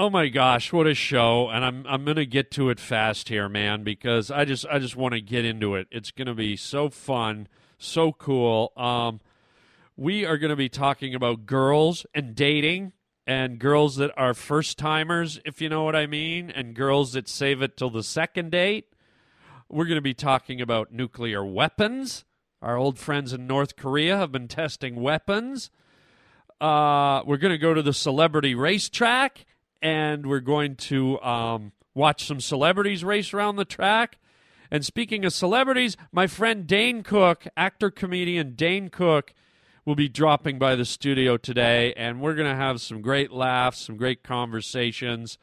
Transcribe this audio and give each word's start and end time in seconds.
Oh 0.00 0.08
my 0.08 0.28
gosh, 0.28 0.72
what 0.72 0.86
a 0.86 0.94
show! 0.94 1.50
And 1.50 1.62
I'm 1.62 1.84
I'm 1.86 2.06
gonna 2.06 2.24
get 2.24 2.50
to 2.52 2.70
it 2.70 2.80
fast 2.80 3.28
here, 3.28 3.50
man, 3.50 3.84
because 3.84 4.30
I 4.30 4.46
just 4.46 4.64
I 4.64 4.78
just 4.78 4.96
want 4.96 5.12
to 5.12 5.20
get 5.20 5.44
into 5.44 5.74
it. 5.74 5.88
It's 5.90 6.10
gonna 6.10 6.32
be 6.32 6.56
so 6.56 6.88
fun, 6.88 7.48
so 7.76 8.10
cool. 8.10 8.72
Um, 8.78 9.20
we 9.98 10.24
are 10.24 10.38
gonna 10.38 10.56
be 10.56 10.70
talking 10.70 11.14
about 11.14 11.44
girls 11.44 12.06
and 12.14 12.34
dating, 12.34 12.92
and 13.26 13.58
girls 13.58 13.96
that 13.96 14.10
are 14.16 14.32
first 14.32 14.78
timers, 14.78 15.38
if 15.44 15.60
you 15.60 15.68
know 15.68 15.82
what 15.82 15.94
I 15.94 16.06
mean, 16.06 16.48
and 16.48 16.74
girls 16.74 17.12
that 17.12 17.28
save 17.28 17.60
it 17.60 17.76
till 17.76 17.90
the 17.90 18.02
second 18.02 18.52
date. 18.52 18.86
We're 19.68 19.84
gonna 19.84 20.00
be 20.00 20.14
talking 20.14 20.62
about 20.62 20.94
nuclear 20.94 21.44
weapons. 21.44 22.24
Our 22.62 22.78
old 22.78 22.98
friends 22.98 23.34
in 23.34 23.46
North 23.46 23.76
Korea 23.76 24.16
have 24.16 24.32
been 24.32 24.48
testing 24.48 24.96
weapons. 24.96 25.70
Uh, 26.58 27.22
we're 27.26 27.38
going 27.38 27.52
to 27.52 27.58
go 27.58 27.72
to 27.72 27.80
the 27.80 27.94
celebrity 27.94 28.54
racetrack 28.54 29.46
and 29.82 30.26
we're 30.26 30.40
going 30.40 30.76
to 30.76 31.20
um, 31.20 31.72
watch 31.94 32.26
some 32.26 32.40
celebrities 32.40 33.04
race 33.04 33.32
around 33.32 33.56
the 33.56 33.64
track. 33.64 34.18
And 34.70 34.84
speaking 34.84 35.24
of 35.24 35.32
celebrities, 35.32 35.96
my 36.12 36.26
friend 36.26 36.66
Dane 36.66 37.02
Cook, 37.02 37.46
actor 37.56 37.90
comedian 37.90 38.54
Dane 38.54 38.88
Cook, 38.88 39.34
will 39.84 39.96
be 39.96 40.08
dropping 40.08 40.58
by 40.58 40.76
the 40.76 40.84
studio 40.84 41.36
today, 41.36 41.92
and 41.94 42.20
we're 42.20 42.34
going 42.34 42.48
to 42.48 42.54
have 42.56 42.80
some 42.80 43.00
great 43.00 43.32
laughs, 43.32 43.80
some 43.86 43.96
great 43.96 44.22
conversations, 44.22 45.38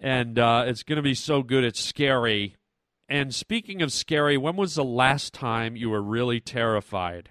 and 0.00 0.38
uh, 0.38 0.64
it's 0.66 0.82
going 0.82 0.96
to 0.96 1.02
be 1.02 1.14
so 1.14 1.42
good 1.42 1.62
it's 1.62 1.80
scary. 1.80 2.56
And 3.08 3.34
speaking 3.34 3.82
of 3.82 3.92
scary, 3.92 4.36
when 4.36 4.56
was 4.56 4.74
the 4.74 4.84
last 4.84 5.34
time 5.34 5.76
you 5.76 5.90
were 5.90 6.02
really 6.02 6.40
terrified? 6.40 7.30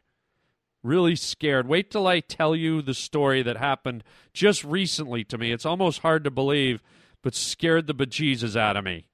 Really 0.84 1.16
scared. 1.16 1.68
Wait 1.68 1.90
till 1.90 2.08
I 2.08 2.20
tell 2.20 2.56
you 2.56 2.82
the 2.82 2.94
story 2.94 3.42
that 3.42 3.56
happened 3.58 4.04
just 4.34 4.64
recently 4.66 5.24
to 5.24 5.38
me. 5.38 5.54
It's 5.54 5.66
almost 5.66 6.00
hard 6.00 6.26
to 6.26 6.32
believe, 6.32 6.84
but 7.22 7.34
scared 7.34 7.88
the 7.88 7.96
bejesus 7.96 8.58
out 8.58 8.76
of 8.76 8.84
me. 8.84 9.08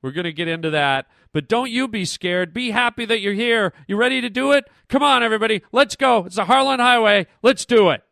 We're 0.00 0.12
going 0.12 0.24
to 0.24 0.32
get 0.32 0.48
into 0.48 0.70
that. 0.70 1.06
But 1.32 1.48
don't 1.48 1.70
you 1.70 1.88
be 1.88 2.04
scared. 2.04 2.52
Be 2.52 2.70
happy 2.70 3.04
that 3.04 3.20
you're 3.20 3.34
here. 3.34 3.72
You 3.86 3.96
ready 3.96 4.20
to 4.20 4.30
do 4.30 4.52
it? 4.52 4.68
Come 4.88 5.02
on, 5.02 5.22
everybody. 5.22 5.62
Let's 5.72 5.96
go. 5.96 6.26
It's 6.26 6.36
the 6.36 6.44
Harlan 6.44 6.80
Highway. 6.80 7.26
Let's 7.42 7.64
do 7.64 7.90
it. 7.90 8.02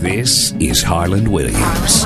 This 0.00 0.52
is 0.52 0.82
Harlan 0.82 1.30
Williams. 1.30 2.04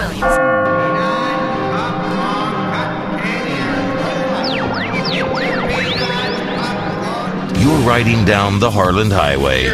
You're 7.67 7.79
riding 7.79 8.25
down 8.25 8.61
the 8.61 8.71
Harlan 8.71 9.11
Highway. 9.11 9.65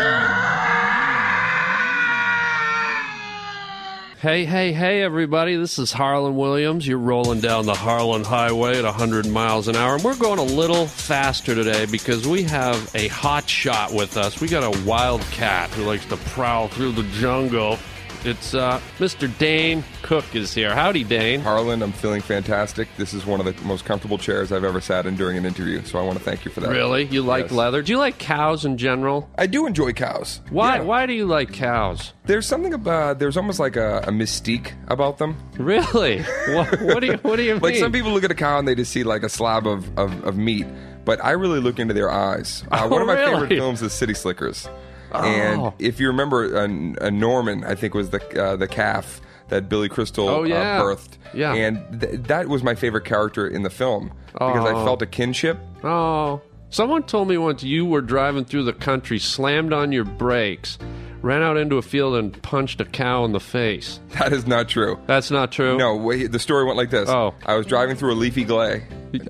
Hey, 4.19 4.47
hey, 4.47 4.73
hey, 4.73 5.03
everybody. 5.03 5.57
This 5.57 5.79
is 5.79 5.93
Harlan 5.93 6.35
Williams. 6.35 6.89
You're 6.89 6.97
rolling 6.97 7.41
down 7.41 7.67
the 7.67 7.75
Harlan 7.75 8.25
Highway 8.25 8.79
at 8.79 8.85
100 8.85 9.27
miles 9.27 9.69
an 9.69 9.77
hour. 9.77 9.97
And 9.97 10.03
we're 10.03 10.17
going 10.17 10.39
a 10.39 10.43
little 10.43 10.87
faster 10.87 11.55
today 11.55 11.85
because 11.85 12.27
we 12.27 12.45
have 12.45 12.91
a 12.95 13.09
hot 13.09 13.47
shot 13.47 13.93
with 13.93 14.17
us. 14.17 14.41
We 14.41 14.49
got 14.49 14.63
a 14.65 14.85
wild 14.87 15.21
cat 15.31 15.69
who 15.73 15.83
likes 15.83 16.07
to 16.07 16.17
prowl 16.17 16.69
through 16.69 16.93
the 16.93 17.03
jungle. 17.21 17.79
It's 18.25 18.55
uh, 18.55 18.81
Mr. 18.99 19.29
Dane 19.39 19.83
Cook 20.03 20.37
is 20.37 20.55
here. 20.55 20.73
Howdy, 20.73 21.03
Dane. 21.03 21.41
Harlan, 21.41 21.83
I'm 21.83 21.91
feeling 21.91 22.21
fantastic. 22.21 22.87
This 22.97 23.15
is 23.15 23.27
one 23.27 23.41
of 23.41 23.47
the 23.47 23.65
most 23.65 23.85
comfortable 23.85 24.17
chairs 24.17 24.53
I've 24.53 24.63
ever 24.63 24.81
sat 24.81 25.07
in 25.07 25.17
during 25.17 25.37
an 25.37 25.45
interview, 25.45 25.83
so 25.85 25.99
I 25.99 26.03
want 26.03 26.19
to 26.19 26.25
thank 26.25 26.45
you 26.45 26.53
for 26.53 26.61
that. 26.61 26.71
Really? 26.71 27.05
You 27.07 27.23
like 27.23 27.47
Yes. 27.47 27.53
leather? 27.53 27.83
Do 27.83 27.91
you 27.91 27.99
like 27.99 28.19
cows 28.19 28.65
in 28.65 28.79
general? 28.79 29.29
I 29.37 29.49
do 29.49 29.67
enjoy 29.67 29.93
cows. 29.93 30.41
Why? 30.51 30.77
Yeah. 30.77 30.83
Why 30.83 31.07
do 31.07 31.13
you 31.15 31.27
like 31.27 31.53
cows? 31.53 32.13
There's 32.25 32.47
something 32.47 32.73
about 32.73 33.19
there's 33.19 33.37
almost 33.37 33.59
like 33.59 33.75
a, 33.75 34.05
a 34.07 34.11
mystique 34.13 34.73
about 34.87 35.19
them. 35.19 35.37
Really? 35.59 36.23
what, 36.51 36.81
what 36.83 37.01
do 37.01 37.07
you 37.09 37.17
What 37.23 37.37
do 37.37 37.43
you 37.43 37.59
Like 37.59 37.75
some 37.75 37.91
people 37.91 38.13
look 38.13 38.23
at 38.23 38.31
a 38.31 38.37
cow 38.37 38.57
and 38.61 38.69
they 38.69 38.77
just 38.77 38.93
see 38.93 39.03
like 39.03 39.25
a 39.25 39.29
slab 39.29 39.67
of, 39.67 39.99
of, 39.99 40.25
of 40.25 40.37
meat, 40.37 40.67
but 41.05 41.23
I 41.25 41.33
really 41.33 41.59
look 41.59 41.81
into 41.81 41.93
their 41.95 42.11
eyes. 42.11 42.63
Uh, 42.71 42.83
Oh, 42.85 42.89
one 42.89 43.01
of 43.01 43.09
my 43.09 43.17
favorite 43.17 43.49
films 43.49 43.83
is 43.83 43.93
City 43.93 44.15
Slickers, 44.15 44.69
Oh. 45.15 45.23
and 45.23 45.73
if 45.79 46.01
you 46.01 46.09
remember, 46.09 46.57
uh, 46.57 46.63
uh, 47.07 47.11
Norman, 47.11 47.65
I 47.65 47.75
think 47.75 47.95
was 47.95 48.11
the 48.11 48.43
uh, 48.43 48.57
the 48.57 48.69
calf 48.69 49.21
that 49.49 49.69
Billy 49.69 49.89
Crystal 49.89 50.29
Oh, 50.29 50.43
yeah. 50.45 50.81
uh, 50.81 50.83
birthed. 50.83 51.19
Yeah. 51.35 51.55
and 51.55 52.01
th- 52.01 52.21
that 52.23 52.49
was 52.49 52.63
my 52.63 52.75
favorite 52.75 53.05
character 53.05 53.47
in 53.47 53.63
the 53.63 53.71
film 53.71 54.13
because 54.33 54.65
I 54.65 54.73
Oh. 54.73 54.85
felt 54.85 55.03
a 55.03 55.07
kinship. 55.07 55.59
Oh, 55.85 56.41
someone 56.71 57.03
told 57.03 57.29
me 57.29 57.37
once 57.39 57.63
you 57.63 57.85
were 57.85 58.01
driving 58.01 58.45
through 58.47 58.65
the 58.65 58.73
country, 58.73 59.19
slammed 59.19 59.73
on 59.73 59.93
your 59.93 60.05
brakes, 60.05 60.79
ran 61.23 61.43
out 61.43 61.57
into 61.57 61.77
a 61.77 61.83
field 61.83 62.17
and 62.17 62.41
punched 62.43 62.81
a 62.81 62.85
cow 62.85 63.25
in 63.25 63.33
the 63.33 63.41
face. 63.41 64.01
That 64.23 64.33
is 64.33 64.47
not 64.47 64.69
true. 64.69 64.99
That's 65.07 65.31
not 65.31 65.51
true. 65.51 65.77
No, 65.79 65.97
wait, 65.97 66.31
the 66.31 66.39
story 66.39 66.65
went 66.65 66.77
like 66.77 66.91
this. 66.91 67.09
Oh. 67.09 67.35
I 67.47 67.55
was 67.57 67.67
driving 67.67 67.97
through 67.97 68.13
a 68.13 68.15
leafy 68.15 68.45
glade. 68.45 68.83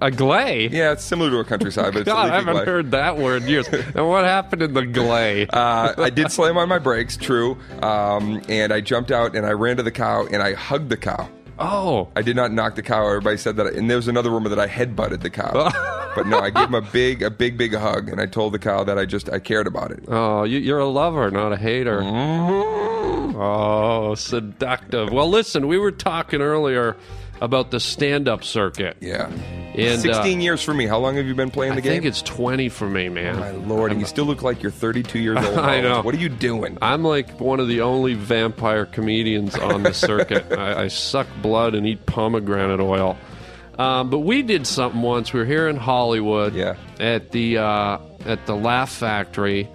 a 0.02 0.10
glay. 0.10 0.68
Yeah, 0.68 0.92
it's 0.92 1.04
similar 1.04 1.30
to 1.30 1.38
a 1.38 1.44
countryside, 1.44 1.92
but 1.94 2.00
it's 2.00 2.08
a 2.08 2.12
God, 2.12 2.24
leafy 2.24 2.32
I 2.32 2.38
haven't 2.38 2.54
glade. 2.54 2.68
heard 2.68 2.90
that 2.90 3.16
word 3.16 3.42
in 3.42 3.48
years. 3.48 3.68
and 3.68 4.06
what 4.08 4.24
happened 4.24 4.60
in 4.62 4.74
the 4.74 4.84
glay? 4.84 5.46
Uh, 5.46 5.94
I 5.96 6.10
did 6.10 6.30
slam 6.32 6.58
on 6.58 6.68
my 6.68 6.78
brakes, 6.78 7.16
true, 7.16 7.56
um, 7.80 8.42
and 8.48 8.72
I 8.72 8.80
jumped 8.80 9.10
out 9.12 9.34
and 9.36 9.46
I 9.46 9.52
ran 9.52 9.76
to 9.78 9.82
the 9.82 9.90
cow 9.92 10.26
and 10.26 10.42
I 10.42 10.52
hugged 10.54 10.88
the 10.90 10.96
cow. 10.96 11.28
Oh, 11.62 12.08
I 12.16 12.22
did 12.22 12.36
not 12.36 12.52
knock 12.52 12.74
the 12.74 12.82
cow. 12.82 13.06
Everybody 13.06 13.36
said 13.36 13.56
that, 13.56 13.66
and 13.68 13.88
there 13.88 13.96
was 13.96 14.08
another 14.08 14.30
rumor 14.30 14.48
that 14.48 14.58
I 14.58 14.68
headbutted 14.68 15.20
the 15.20 15.30
cow. 15.30 15.70
but 16.14 16.26
no, 16.26 16.38
I 16.38 16.50
gave 16.50 16.68
him 16.68 16.74
a 16.74 16.82
big, 16.82 17.22
a 17.22 17.30
big, 17.30 17.56
big 17.56 17.74
hug, 17.74 18.08
and 18.08 18.20
I 18.20 18.26
told 18.26 18.52
the 18.52 18.58
cow 18.58 18.84
that 18.84 18.98
I 18.98 19.06
just 19.06 19.30
I 19.30 19.38
cared 19.38 19.66
about 19.66 19.90
it. 19.90 20.04
oh, 20.08 20.44
you, 20.44 20.58
you're 20.58 20.78
a 20.78 20.88
lover, 20.88 21.30
not 21.30 21.52
a 21.52 21.56
hater. 21.56 22.00
Mm-hmm. 22.00 23.36
Oh, 23.36 24.14
seductive. 24.14 25.10
Well, 25.10 25.28
listen, 25.28 25.66
we 25.66 25.78
were 25.78 25.92
talking 25.92 26.40
earlier 26.40 26.96
about 27.42 27.70
the 27.72 27.80
stand-up 27.80 28.44
circuit. 28.44 28.96
Yeah, 29.00 29.26
And, 29.74 29.76
uh, 29.78 29.96
sixteen 29.98 30.40
years 30.40 30.62
for 30.62 30.72
me. 30.72 30.86
How 30.86 30.98
long 30.98 31.16
have 31.16 31.26
you 31.26 31.34
been 31.34 31.50
playing 31.50 31.74
the 31.74 31.80
game? 31.80 31.90
I 31.90 31.94
think 31.96 32.04
it's 32.06 32.22
20 32.22 32.68
for 32.68 32.88
me, 32.88 33.08
man. 33.08 33.38
my 33.40 33.50
lord, 33.50 33.90
and 33.90 34.00
you 34.00 34.06
still 34.06 34.24
look 34.26 34.42
like 34.42 34.62
you're 34.62 34.70
32 34.70 35.18
years 35.18 35.38
old. 35.44 35.58
I 35.58 35.80
know. 35.80 36.02
What 36.02 36.14
are 36.14 36.18
you 36.18 36.28
doing? 36.28 36.78
I'm 36.80 37.02
like 37.02 37.40
one 37.40 37.58
of 37.58 37.66
the 37.68 37.80
only 37.80 38.14
vampire 38.14 38.86
comedians 38.86 39.56
on 39.56 39.82
the 39.82 39.92
circuit. 40.08 40.52
I, 40.52 40.84
I 40.84 40.88
suck 40.88 41.26
blood 41.42 41.74
and 41.74 41.86
eat 41.86 42.06
pomegranate 42.06 42.80
oil. 42.80 43.18
Um, 43.78 44.10
but 44.10 44.20
we 44.20 44.42
did 44.42 44.66
something 44.66 45.02
once. 45.02 45.32
We 45.32 45.40
were 45.40 45.46
here 45.46 45.66
in 45.68 45.76
Hollywood 45.76 46.54
Yeah. 46.54 46.76
at 47.00 47.32
the 47.32 47.58
uh, 47.58 47.98
at 48.24 48.46
the 48.46 48.54
Laugh 48.54 48.92
Factory, 48.92 49.68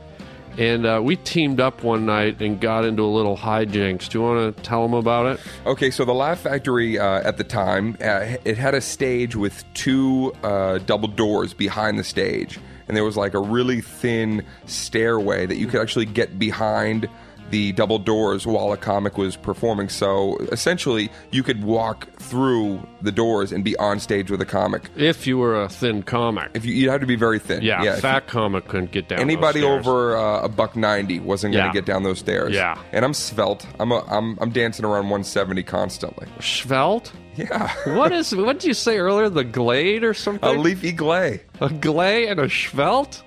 and 0.58 0.86
uh, 0.86 1.00
we 1.04 1.16
teamed 1.18 1.60
up 1.60 1.84
one 1.84 2.06
night 2.06 2.42
and 2.42 2.60
got 2.60 2.84
into 2.84 3.04
a 3.04 3.06
little 3.06 3.38
hijinks. 3.38 4.10
Do 4.10 4.20
you 4.20 4.24
want 4.24 4.58
to 4.58 4.64
tell 4.64 4.82
them 4.82 4.94
about 4.94 5.28
it? 5.28 5.40
Okay, 5.66 5.92
so 5.92 6.04
the 6.04 6.14
Laugh 6.14 6.40
Factory 6.40 6.98
uh, 6.98 7.22
at 7.22 7.38
the 7.38 7.44
time, 7.44 7.96
uh, 8.02 8.38
it 8.44 8.58
had 8.58 8.74
a 8.74 8.82
stage 8.82 9.36
with 9.36 9.64
two 9.74 10.34
uh, 10.44 10.80
double 10.80 11.08
doors 11.08 11.54
behind 11.54 12.00
the 12.00 12.04
stage, 12.04 12.60
and 12.88 12.98
there 12.98 13.04
was 13.04 13.18
like 13.18 13.34
a 13.34 13.40
really 13.40 13.82
thin 13.82 14.44
stairway 14.66 15.46
that 15.46 15.58
you 15.58 15.68
could 15.68 15.82
actually 15.82 16.06
get 16.06 16.40
behind 16.40 17.08
the 17.50 17.72
double 17.74 18.00
doors 18.00 18.46
while 18.46 18.72
a 18.74 18.78
comic 18.78 19.18
was 19.18 19.36
performing. 19.36 19.90
So 19.90 20.38
essentially, 20.52 21.10
you 21.32 21.44
could 21.44 21.64
walk 21.64 22.08
through 22.20 22.86
the 23.02 23.12
doors 23.12 23.52
and 23.52 23.64
be 23.64 23.76
on 23.78 24.00
stage 24.00 24.30
with 24.32 24.42
a 24.42 24.46
comic. 24.46 24.90
If 24.96 25.26
you 25.28 25.38
were 25.38 25.62
a 25.64 25.70
thin 25.70 26.04
comic, 26.04 26.52
If 26.54 26.66
you, 26.66 26.74
you 26.74 26.90
had 26.90 27.02
to 27.02 27.08
be 27.08 27.16
very 27.16 27.40
thin. 27.40 27.62
yeah, 27.62 27.84
if 27.84 28.00
fat 28.02 28.28
comic 28.28 28.68
couldn't 28.68 28.92
get 28.92 29.08
down. 29.08 29.18
those 29.18 29.24
Anybody 29.24 29.64
over 29.64 30.18
uh, 30.18 30.42
a 30.44 30.50
buck 30.50 30.76
ninety 30.76 31.20
wasn't 31.20 31.54
going 31.54 31.64
to 31.64 31.68
Yeah. 31.70 31.74
get 31.74 31.86
down 31.86 32.04
those 32.04 32.20
stairs. 32.20 32.54
Yeah. 32.54 32.78
and 32.92 33.06
I'm 33.06 33.14
svelte. 33.14 33.66
I'm 33.80 33.92
a, 33.92 34.04
I'm 34.08 34.38
I'm 34.42 34.50
dancing 34.50 34.84
around 34.86 35.04
170 35.10 35.64
constantly. 35.64 36.28
Svelte. 36.42 37.12
Yeah, 37.36 37.72
What 37.96 38.12
is? 38.14 38.36
What 38.36 38.60
did 38.60 38.66
you 38.68 38.74
say 38.74 38.98
earlier? 38.98 39.30
The 39.30 39.44
Glade 39.44 40.04
or 40.04 40.14
something? 40.16 40.50
a 40.50 40.54
leafy 40.60 40.92
glay. 40.92 41.42
A 41.62 41.70
Glade 41.70 42.30
and 42.30 42.40
a 42.40 42.50
Svelte. 42.50 43.22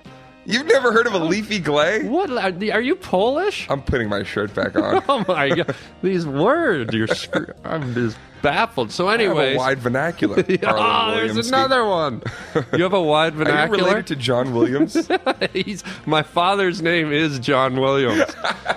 You've 0.45 0.65
never 0.65 0.91
heard 0.91 1.07
of 1.07 1.13
a 1.13 1.19
leafy 1.19 1.59
glay? 1.59 2.03
What 2.03 2.29
are 2.31 2.73
are 2.73 2.81
you 2.81 2.95
Polish? 2.95 3.67
I'm 3.69 3.81
putting 3.81 4.09
my 4.09 4.23
shirt 4.23 4.53
back 4.53 4.75
on. 4.75 5.03
Oh 5.09 5.23
my 5.27 5.49
god, 5.49 5.75
these 6.01 6.25
words! 6.25 6.93
You're 6.93 7.07
scr- 7.07 7.51
I'm 7.63 7.93
just 7.93 8.17
baffled. 8.41 8.91
So, 8.91 9.09
anyways, 9.09 9.57
wide 9.57 9.79
vernacular. 9.79 10.37
oh, 10.63 11.11
there's 11.11 11.29
Williams. 11.29 11.47
another 11.49 11.85
one. 11.85 12.23
You 12.73 12.83
have 12.83 12.93
a 12.93 13.01
wide 13.01 13.33
Are 13.35 13.39
you 13.39 13.45
vernacular. 13.45 13.83
related 13.83 14.07
to 14.07 14.15
John 14.15 14.53
Williams? 14.53 15.09
He's 15.53 15.83
my 16.05 16.23
father's 16.23 16.81
name 16.81 17.11
is 17.11 17.39
John 17.39 17.79
Williams. 17.79 18.31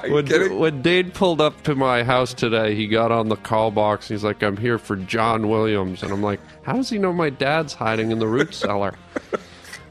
when, 0.09 0.59
when 0.59 0.83
Dade 0.83 1.15
pulled 1.15 1.41
up 1.41 1.63
to 1.63 1.75
my 1.75 2.03
house 2.05 2.35
today, 2.35 2.75
he 2.75 2.87
got 2.87 3.11
on 3.13 3.29
the 3.29 3.37
call 3.37 3.71
box. 3.71 4.09
He's 4.09 4.25
like, 4.25 4.43
"I'm 4.43 4.57
here 4.57 4.79
for 4.79 4.97
John 4.97 5.49
Williams," 5.49 6.03
and 6.03 6.13
I'm 6.13 6.23
like, 6.23 6.41
"How 6.63 6.75
does 6.75 6.91
he 6.91 6.99
know 6.99 7.13
my 7.13 7.31
dad's 7.31 7.73
hiding 7.75 8.11
in 8.11 8.19
the 8.19 8.29
root 8.29 8.55
cellar?" 8.55 8.95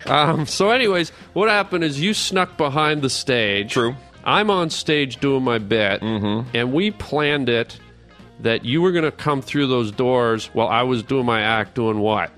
Um, 0.06 0.46
so, 0.46 0.70
anyways, 0.72 1.10
what 1.34 1.50
happened 1.50 1.84
is 1.84 2.00
you 2.02 2.14
snuck 2.14 2.58
behind 2.58 3.02
the 3.02 3.10
stage. 3.10 3.72
True. 3.74 3.96
I'm 4.24 4.50
on 4.50 4.70
stage 4.70 5.18
doing 5.18 5.44
my 5.44 5.58
bit, 5.58 6.02
and 6.02 6.72
we 6.74 6.92
planned 6.92 7.50
it 7.50 7.78
that 8.40 8.64
you 8.66 8.82
were 8.82 8.92
going 8.92 9.04
to 9.06 9.12
come 9.12 9.42
through 9.42 9.68
those 9.68 9.92
doors 9.92 10.48
while 10.48 10.68
I 10.68 10.84
was 10.84 11.04
doing 11.04 11.26
my 11.26 11.42
act. 11.42 11.76
Doing 11.76 12.00
what? 12.00 12.32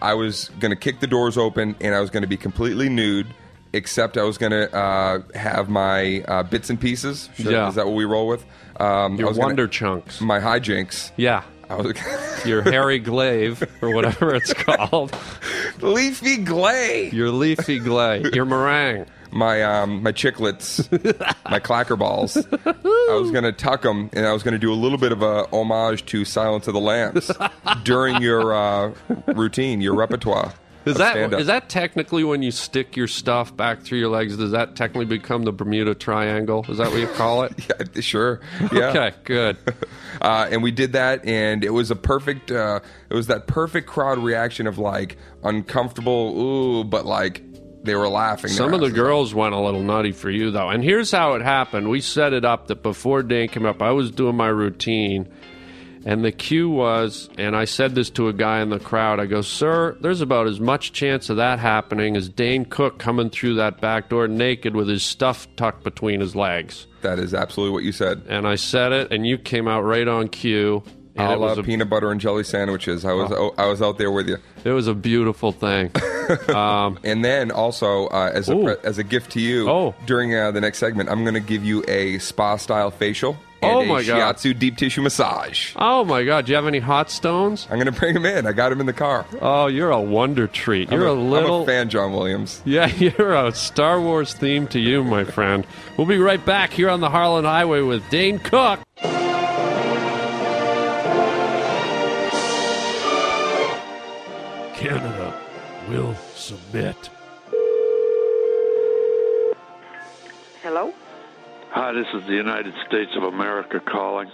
I 0.00 0.14
was 0.14 0.50
going 0.60 0.70
to 0.70 0.76
kick 0.76 1.00
the 1.00 1.06
doors 1.06 1.38
open 1.38 1.76
and 1.80 1.94
I 1.94 2.00
was 2.00 2.10
going 2.10 2.22
to 2.22 2.26
be 2.28 2.36
completely 2.36 2.88
nude 2.88 3.26
except 3.72 4.18
I 4.18 4.24
was 4.24 4.36
going 4.36 4.50
to 4.52 4.74
uh, 4.74 5.20
have 5.34 5.68
my 5.68 6.22
uh, 6.22 6.42
bits 6.42 6.70
and 6.70 6.80
pieces. 6.80 7.28
Sure. 7.36 7.52
Yeah. 7.52 7.68
Is 7.68 7.76
that 7.76 7.86
what 7.86 7.94
we 7.94 8.04
roll 8.04 8.26
with? 8.26 8.44
Um, 8.80 9.16
Your 9.16 9.28
was 9.28 9.36
gonna- 9.36 9.46
wonder 9.48 9.68
chunks. 9.68 10.20
my 10.20 10.40
hijinks. 10.40 11.12
Yeah. 11.16 11.42
Was 11.76 12.44
Your 12.46 12.62
hairy 12.62 12.98
glaive, 12.98 13.62
or 13.82 13.94
whatever 13.94 14.34
it's 14.34 14.52
called. 14.54 15.16
leafy 15.80 16.38
glay. 16.38 17.10
Your 17.10 17.30
leafy 17.30 17.78
glay. 17.78 18.22
Your 18.32 18.44
meringue. 18.44 19.06
My 19.34 19.62
um, 19.62 20.02
my 20.02 20.12
chiclets, 20.12 20.90
my 21.50 21.58
clacker 21.58 21.98
balls. 21.98 22.36
I 22.36 23.14
was 23.18 23.30
going 23.30 23.44
to 23.44 23.52
tuck 23.52 23.80
them, 23.80 24.10
and 24.12 24.26
I 24.26 24.32
was 24.32 24.42
going 24.42 24.52
to 24.52 24.58
do 24.58 24.70
a 24.70 24.74
little 24.76 24.98
bit 24.98 25.10
of 25.10 25.22
a 25.22 25.44
homage 25.52 26.04
to 26.06 26.26
Silence 26.26 26.66
of 26.68 26.74
the 26.74 26.80
Lambs 26.80 27.30
during 27.82 28.20
your 28.20 28.52
uh, 28.54 28.92
routine, 29.28 29.80
your 29.80 29.94
repertoire. 29.94 30.52
Is 30.84 30.96
that 30.96 31.32
is 31.34 31.46
that 31.46 31.68
technically 31.68 32.24
when 32.24 32.42
you 32.42 32.50
stick 32.50 32.96
your 32.96 33.06
stuff 33.06 33.56
back 33.56 33.82
through 33.82 33.98
your 33.98 34.08
legs? 34.08 34.36
Does 34.36 34.50
that 34.52 34.74
technically 34.76 35.04
become 35.06 35.44
the 35.44 35.52
Bermuda 35.52 35.94
Triangle? 35.94 36.64
Is 36.68 36.78
that 36.78 36.90
what 36.90 37.00
you 37.00 37.06
call 37.08 37.44
it? 37.44 37.52
Yeah, 37.94 38.00
sure. 38.00 38.40
Yeah. 38.72 38.88
Okay, 38.88 39.12
good. 39.24 39.56
Uh, 40.20 40.46
and 40.52 40.62
we 40.62 40.70
did 40.70 40.92
that, 40.92 41.24
and 41.24 41.64
it 41.64 41.70
was 41.70 41.90
a 41.90 41.96
perfect. 41.96 42.50
Uh, 42.50 42.78
it 43.08 43.14
was 43.14 43.26
that 43.28 43.46
perfect 43.46 43.88
crowd 43.88 44.18
reaction 44.18 44.66
of 44.66 44.78
like 44.78 45.16
uncomfortable, 45.42 46.38
ooh, 46.38 46.84
but 46.84 47.06
like 47.06 47.42
they 47.82 47.94
were 47.96 48.08
laughing. 48.08 48.50
Some 48.50 48.74
of 48.74 48.80
the 48.80 48.90
girls 48.90 49.34
went 49.34 49.54
a 49.54 49.58
little 49.58 49.82
nutty 49.82 50.12
for 50.12 50.30
you 50.30 50.50
though, 50.50 50.68
and 50.68 50.84
here's 50.84 51.10
how 51.10 51.34
it 51.34 51.42
happened. 51.42 51.88
We 51.88 52.00
set 52.00 52.32
it 52.32 52.44
up 52.44 52.68
that 52.68 52.82
before 52.82 53.22
Dan 53.22 53.48
came 53.48 53.66
up, 53.66 53.82
I 53.82 53.90
was 53.92 54.10
doing 54.10 54.36
my 54.36 54.48
routine, 54.48 55.28
and 56.04 56.24
the 56.24 56.32
cue 56.32 56.68
was, 56.68 57.28
and 57.38 57.54
I 57.56 57.64
said 57.64 57.94
this 57.94 58.10
to 58.10 58.28
a 58.28 58.32
guy 58.32 58.60
in 58.60 58.70
the 58.70 58.78
crowd. 58.78 59.20
I 59.20 59.26
go, 59.26 59.40
"Sir, 59.42 59.96
there's 60.00 60.20
about 60.20 60.46
as 60.46 60.60
much 60.60 60.92
chance 60.92 61.30
of 61.30 61.36
that 61.36 61.58
happening 61.58 62.16
as 62.16 62.28
Dane 62.28 62.64
Cook 62.64 62.98
coming 62.98 63.30
through 63.30 63.54
that 63.54 63.80
back 63.80 64.08
door 64.08 64.28
naked 64.28 64.74
with 64.76 64.88
his 64.88 65.02
stuff 65.02 65.46
tucked 65.56 65.84
between 65.84 66.20
his 66.20 66.34
legs." 66.36 66.86
That 67.02 67.18
is 67.18 67.34
absolutely 67.34 67.72
what 67.74 67.82
you 67.84 67.92
said. 67.92 68.22
And 68.28 68.46
I 68.46 68.54
said 68.54 68.92
it, 68.92 69.12
and 69.12 69.26
you 69.26 69.36
came 69.38 69.66
out 69.68 69.82
right 69.82 70.06
on 70.06 70.28
cue. 70.28 70.82
And 71.14 71.26
I 71.26 71.34
love 71.34 71.58
a 71.58 71.62
peanut 71.62 71.90
butter 71.90 72.10
and 72.10 72.18
jelly 72.18 72.42
sandwiches. 72.42 73.04
I 73.04 73.12
was 73.12 73.30
Oh. 73.32 73.52
I 73.58 73.66
was 73.66 73.82
out 73.82 73.98
there 73.98 74.10
with 74.10 74.28
you. 74.28 74.38
It 74.64 74.70
was 74.70 74.86
a 74.86 74.94
beautiful 74.94 75.52
thing. 75.52 75.90
Um, 76.48 76.98
And 77.04 77.22
then 77.22 77.50
also 77.50 78.06
uh, 78.06 78.30
as 78.32 78.48
a 78.48 78.54
Ooh. 78.56 78.76
as 78.84 78.96
a 78.96 79.04
gift 79.04 79.32
to 79.32 79.40
you, 79.40 79.68
Oh. 79.68 79.94
during 80.06 80.34
uh, 80.34 80.50
the 80.52 80.60
next 80.62 80.78
segment, 80.78 81.10
I'm 81.10 81.24
going 81.24 81.34
to 81.34 81.40
give 81.40 81.62
you 81.64 81.84
a 81.88 82.18
spa 82.20 82.56
style 82.56 82.90
facial 82.90 83.36
and 83.62 83.72
Oh 83.72 83.80
a 83.80 83.86
my 83.86 84.02
God. 84.02 84.36
shiatsu 84.36 84.58
deep 84.58 84.76
tissue 84.76 85.02
massage. 85.02 85.72
oh 85.76 86.04
my 86.04 86.24
God! 86.24 86.46
Do 86.46 86.52
you 86.52 86.56
have 86.56 86.66
any 86.66 86.80
hot 86.80 87.10
stones? 87.10 87.66
I'm 87.70 87.76
going 87.78 87.92
to 87.92 87.98
bring 87.98 88.14
him 88.16 88.26
in. 88.26 88.46
I 88.46 88.52
got 88.52 88.72
him 88.72 88.80
in 88.80 88.86
the 88.86 88.92
car. 88.92 89.24
Oh, 89.40 89.66
you're 89.68 89.90
a 89.90 90.00
wonder 90.00 90.46
treat. 90.46 90.90
You're 90.90 91.08
I'm 91.08 91.18
a 91.18 91.20
little. 91.20 91.56
I'm 91.58 91.62
a 91.62 91.66
fan, 91.66 91.88
John 91.88 92.12
Williams. 92.12 92.60
Yeah, 92.64 92.86
you're 92.96 93.34
a 93.34 93.52
Star 93.52 94.00
Wars 94.00 94.34
theme 94.34 94.66
to 94.68 94.80
you, 94.80 95.04
my 95.04 95.24
friend. 95.24 95.66
We'll 95.96 96.06
be 96.06 96.18
right 96.18 96.44
back 96.44 96.72
here 96.72 96.90
on 96.90 97.00
the 97.00 97.10
Harlan 97.10 97.44
Highway 97.44 97.80
with 97.82 98.08
Dane 98.10 98.38
Cook. 98.38 98.80
Canada 104.74 105.38
will 105.88 106.14
submit. 106.34 107.10
Hello? 110.62 110.92
Hi, 111.72 111.92
this 111.92 112.06
is 112.14 112.26
the 112.26 112.34
United 112.34 112.74
States 112.86 113.12
of 113.16 113.22
America 113.22 113.80
calling. 113.80 114.30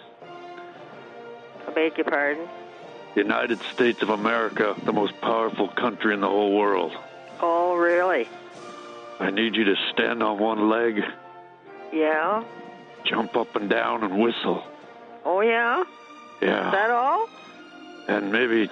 I 1.66 1.70
beg 1.72 1.96
your 1.96 2.04
pardon? 2.04 2.48
United 3.14 3.60
States 3.72 4.02
of 4.02 4.10
America, 4.10 4.74
the 4.84 4.92
most 4.92 5.20
powerful 5.20 5.68
country 5.68 6.14
in 6.14 6.20
the 6.20 6.28
whole 6.28 6.56
world. 6.56 6.92
Oh, 7.40 7.76
really? 7.76 8.28
I 9.20 9.30
need 9.30 9.54
you 9.56 9.64
to 9.64 9.74
stand 9.92 10.22
on 10.22 10.38
one 10.38 10.68
leg, 10.68 11.02
Yeah? 11.92 12.44
jump 13.04 13.36
up 13.36 13.54
and 13.56 13.70
down, 13.70 14.04
and 14.04 14.20
whistle. 14.20 14.62
Oh, 15.24 15.40
yeah? 15.40 15.84
Yeah. 16.42 16.66
Is 16.66 16.72
that 16.72 16.90
all? 16.90 17.28
and 18.08 18.32
maybe 18.32 18.70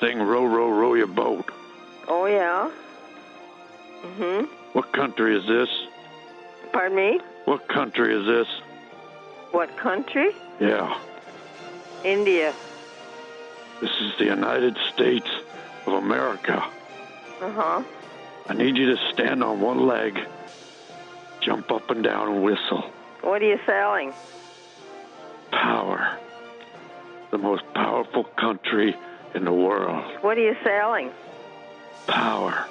sing 0.00 0.18
Row, 0.18 0.46
Row, 0.46 0.70
Row 0.70 0.94
Your 0.94 1.06
Boat. 1.06 1.50
Oh, 2.08 2.24
yeah? 2.26 2.70
Mm-hmm. 4.02 4.46
What 4.72 4.92
country 4.92 5.36
is 5.36 5.46
this? 5.46 5.68
Pardon 6.72 6.96
me? 6.96 7.20
What 7.44 7.68
country 7.68 8.14
is 8.14 8.26
this? 8.26 8.46
What 9.50 9.76
country? 9.76 10.30
Yeah. 10.60 10.98
India. 12.04 12.54
This 13.80 13.90
is 14.00 14.16
the 14.18 14.24
United 14.26 14.76
States 14.92 15.28
of 15.86 15.94
America. 15.94 16.64
Uh-huh. 17.40 17.82
I 18.48 18.54
need 18.54 18.76
you 18.76 18.94
to 18.94 19.12
stand 19.12 19.42
on 19.42 19.60
one 19.60 19.86
leg, 19.86 20.18
jump 21.40 21.70
up 21.70 21.90
and 21.90 22.02
down, 22.02 22.28
and 22.28 22.42
whistle. 22.42 22.84
What 23.22 23.42
are 23.42 23.46
you 23.46 23.58
selling? 23.66 24.12
Power. 25.50 26.16
The 27.30 27.38
most 27.38 27.62
powerful 27.74 28.24
country 28.24 28.96
in 29.34 29.44
the 29.44 29.52
world. 29.52 30.04
What 30.20 30.38
are 30.38 30.42
you 30.42 30.56
selling? 30.62 31.10
Power. 32.06 32.66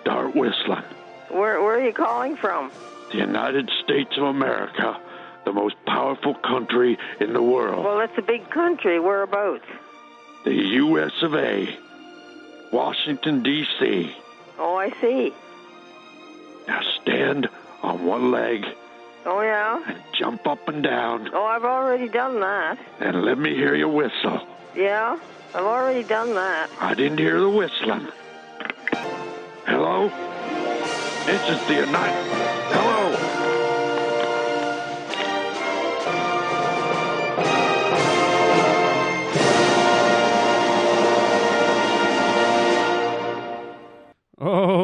Start 0.00 0.34
whistling. 0.34 0.84
Where, 1.28 1.62
where 1.62 1.78
are 1.78 1.84
you 1.84 1.92
calling 1.92 2.36
from? 2.36 2.70
The 3.12 3.18
United 3.18 3.70
States 3.84 4.16
of 4.16 4.24
America, 4.24 5.00
the 5.44 5.52
most 5.52 5.76
powerful 5.86 6.34
country 6.34 6.98
in 7.20 7.32
the 7.32 7.42
world. 7.42 7.84
Well, 7.84 8.00
it's 8.00 8.18
a 8.18 8.22
big 8.22 8.50
country. 8.50 8.98
Whereabouts? 8.98 9.64
The 10.44 10.54
U.S. 10.54 11.12
of 11.22 11.34
A. 11.34 11.78
Washington, 12.72 13.42
D.C. 13.42 14.14
Oh, 14.58 14.74
I 14.76 14.90
see. 15.00 15.32
Now 16.66 16.80
stand 17.02 17.48
on 17.82 18.04
one 18.04 18.30
leg 18.32 18.64
Oh, 19.24 19.40
yeah? 19.40 19.82
and 19.86 20.02
jump 20.12 20.46
up 20.46 20.68
and 20.68 20.82
down 20.82 21.30
Oh, 21.32 21.44
I've 21.44 21.64
already 21.64 22.08
done 22.08 22.40
that. 22.40 22.78
and 23.00 23.22
let 23.24 23.38
me 23.38 23.54
hear 23.54 23.74
you 23.74 23.88
whistle. 23.88 24.40
Yeah? 24.74 25.18
I've 25.54 25.64
already 25.64 26.02
done 26.02 26.34
that. 26.34 26.70
I 26.80 26.94
didn't 26.94 27.18
hear 27.18 27.40
the 27.40 27.48
whistling. 27.48 28.08
Hello? 29.66 30.08
This 31.26 31.48
is 31.48 31.66
the 31.68 31.74
United. 31.74 32.55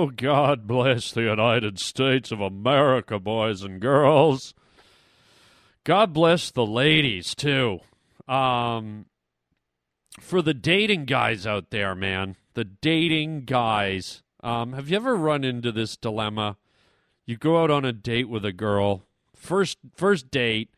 Oh, 0.02 0.10
God 0.10 0.66
bless 0.66 1.12
the 1.12 1.22
United 1.22 1.78
States 1.78 2.32
of 2.32 2.40
America, 2.40 3.20
boys 3.20 3.62
and 3.62 3.80
girls. 3.80 4.52
God 5.84 6.12
bless 6.12 6.50
the 6.50 6.66
ladies, 6.66 7.36
too. 7.36 7.78
Um, 8.26 9.06
for 10.18 10.42
the 10.42 10.54
dating 10.54 11.04
guys 11.04 11.46
out 11.46 11.70
there, 11.70 11.94
man, 11.94 12.34
the 12.54 12.64
dating 12.64 13.44
guys. 13.44 14.24
Um, 14.42 14.72
have 14.72 14.88
you 14.88 14.96
ever 14.96 15.14
run 15.14 15.44
into 15.44 15.70
this 15.70 15.96
dilemma? 15.96 16.56
You 17.24 17.36
go 17.36 17.62
out 17.62 17.70
on 17.70 17.84
a 17.84 17.92
date 17.92 18.28
with 18.28 18.44
a 18.44 18.52
girl, 18.52 19.04
first 19.36 19.78
first 19.94 20.32
date, 20.32 20.70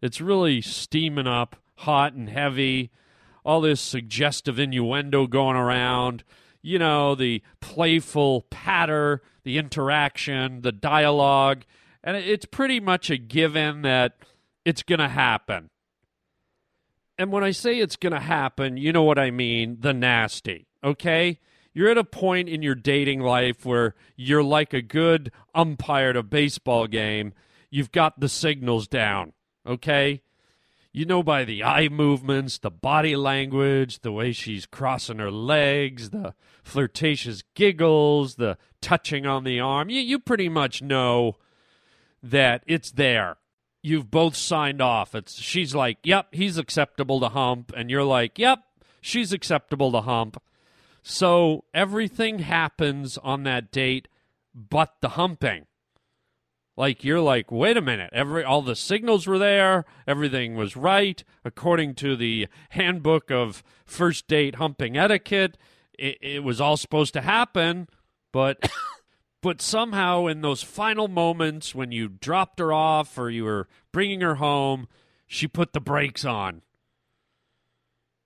it's 0.00 0.20
really 0.20 0.60
steaming 0.60 1.26
up, 1.26 1.56
hot 1.78 2.12
and 2.12 2.30
heavy, 2.30 2.92
all 3.44 3.62
this 3.62 3.80
suggestive 3.80 4.60
innuendo 4.60 5.26
going 5.26 5.56
around, 5.56 6.22
you 6.62 6.78
know, 6.78 7.14
the 7.14 7.42
playful 7.60 8.42
patter, 8.50 9.22
the 9.44 9.58
interaction, 9.58 10.62
the 10.62 10.72
dialogue, 10.72 11.64
and 12.02 12.16
it's 12.16 12.46
pretty 12.46 12.80
much 12.80 13.10
a 13.10 13.16
given 13.16 13.82
that 13.82 14.16
it's 14.64 14.82
going 14.82 15.00
to 15.00 15.08
happen. 15.08 15.70
And 17.18 17.30
when 17.30 17.44
I 17.44 17.50
say 17.50 17.78
it's 17.78 17.96
going 17.96 18.14
to 18.14 18.20
happen, 18.20 18.76
you 18.76 18.92
know 18.92 19.02
what 19.02 19.18
I 19.18 19.30
mean 19.30 19.78
the 19.80 19.92
nasty, 19.92 20.66
okay? 20.82 21.38
You're 21.74 21.90
at 21.90 21.98
a 21.98 22.04
point 22.04 22.48
in 22.48 22.62
your 22.62 22.74
dating 22.74 23.20
life 23.20 23.64
where 23.64 23.94
you're 24.16 24.42
like 24.42 24.72
a 24.72 24.82
good 24.82 25.30
umpire 25.54 26.10
at 26.10 26.16
a 26.16 26.22
baseball 26.22 26.86
game. 26.86 27.34
You've 27.70 27.92
got 27.92 28.20
the 28.20 28.28
signals 28.28 28.88
down, 28.88 29.34
okay? 29.66 30.22
You 30.92 31.04
know 31.04 31.22
by 31.22 31.44
the 31.44 31.62
eye 31.62 31.88
movements, 31.88 32.58
the 32.58 32.70
body 32.70 33.14
language, 33.14 34.00
the 34.00 34.10
way 34.10 34.32
she's 34.32 34.66
crossing 34.66 35.18
her 35.18 35.30
legs, 35.30 36.10
the 36.10 36.34
flirtatious 36.64 37.42
giggles, 37.54 38.34
the 38.34 38.58
touching 38.80 39.24
on 39.24 39.44
the 39.44 39.60
arm. 39.60 39.88
You, 39.88 40.00
you 40.00 40.18
pretty 40.18 40.48
much 40.48 40.82
know 40.82 41.36
that 42.22 42.64
it's 42.66 42.90
there. 42.90 43.36
You've 43.82 44.10
both 44.10 44.34
signed 44.36 44.82
off. 44.82 45.14
It's 45.14 45.34
she's 45.36 45.74
like, 45.74 45.98
"Yep, 46.02 46.28
he's 46.32 46.58
acceptable 46.58 47.20
to 47.20 47.28
hump," 47.28 47.72
and 47.74 47.90
you're 47.90 48.04
like, 48.04 48.38
"Yep, 48.38 48.58
she's 49.00 49.32
acceptable 49.32 49.92
to 49.92 50.02
hump." 50.02 50.42
So 51.02 51.64
everything 51.72 52.40
happens 52.40 53.16
on 53.18 53.44
that 53.44 53.70
date 53.70 54.08
but 54.54 54.96
the 55.00 55.10
humping. 55.10 55.66
Like 56.80 57.04
you're 57.04 57.20
like, 57.20 57.52
wait 57.52 57.76
a 57.76 57.82
minute, 57.82 58.08
every 58.14 58.42
all 58.42 58.62
the 58.62 58.74
signals 58.74 59.26
were 59.26 59.38
there, 59.38 59.84
everything 60.06 60.54
was 60.54 60.76
right 60.76 61.22
according 61.44 61.94
to 61.96 62.16
the 62.16 62.48
handbook 62.70 63.30
of 63.30 63.62
first 63.84 64.26
date 64.26 64.54
humping 64.54 64.96
etiquette. 64.96 65.58
It, 65.98 66.16
it 66.22 66.42
was 66.42 66.58
all 66.58 66.78
supposed 66.78 67.12
to 67.12 67.20
happen, 67.20 67.86
but 68.32 68.66
But 69.42 69.62
somehow, 69.62 70.26
in 70.26 70.42
those 70.42 70.62
final 70.62 71.08
moments 71.08 71.74
when 71.74 71.92
you 71.92 72.08
dropped 72.08 72.58
her 72.58 72.72
off 72.72 73.16
or 73.16 73.30
you 73.30 73.44
were 73.44 73.68
bringing 73.92 74.20
her 74.20 74.34
home, 74.36 74.86
she 75.26 75.48
put 75.48 75.72
the 75.72 75.80
brakes 75.80 76.24
on. 76.24 76.62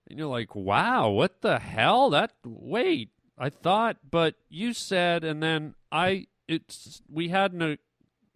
And 0.08 0.18
you're 0.18 0.28
like, 0.28 0.54
wow, 0.54 1.10
what 1.10 1.40
the 1.40 1.60
hell? 1.60 2.10
That, 2.10 2.32
wait, 2.44 3.10
I 3.38 3.48
thought, 3.48 3.98
but 4.10 4.34
you 4.48 4.72
said, 4.72 5.22
and 5.22 5.42
then 5.42 5.74
I, 5.92 6.26
it's, 6.48 7.00
we 7.08 7.28
had 7.28 7.52
an, 7.52 7.78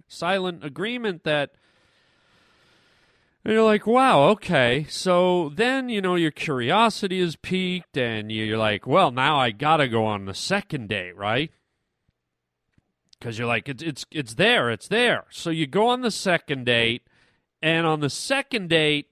silent 0.08 0.64
agreement 0.64 1.24
that, 1.24 1.52
you're 3.44 3.64
like, 3.64 3.86
wow, 3.86 4.28
okay. 4.30 4.84
So 4.90 5.50
then, 5.54 5.88
you 5.88 6.02
know, 6.02 6.16
your 6.16 6.30
curiosity 6.30 7.20
is 7.20 7.36
piqued, 7.36 7.96
and 7.96 8.30
you're 8.30 8.58
like, 8.58 8.86
well, 8.86 9.10
now 9.10 9.38
I 9.38 9.52
gotta 9.52 9.88
go 9.88 10.04
on 10.04 10.26
the 10.26 10.34
second 10.34 10.88
date, 10.88 11.16
right? 11.16 11.50
Because 13.18 13.38
you're 13.38 13.48
like, 13.48 13.68
it's 13.68 13.82
it's 13.82 14.04
it's 14.10 14.34
there, 14.34 14.70
it's 14.70 14.88
there. 14.88 15.24
So 15.30 15.50
you 15.50 15.66
go 15.66 15.88
on 15.88 16.02
the 16.02 16.10
second 16.10 16.66
date, 16.66 17.02
and 17.62 17.86
on 17.86 18.00
the 18.00 18.10
second 18.10 18.68
date, 18.68 19.06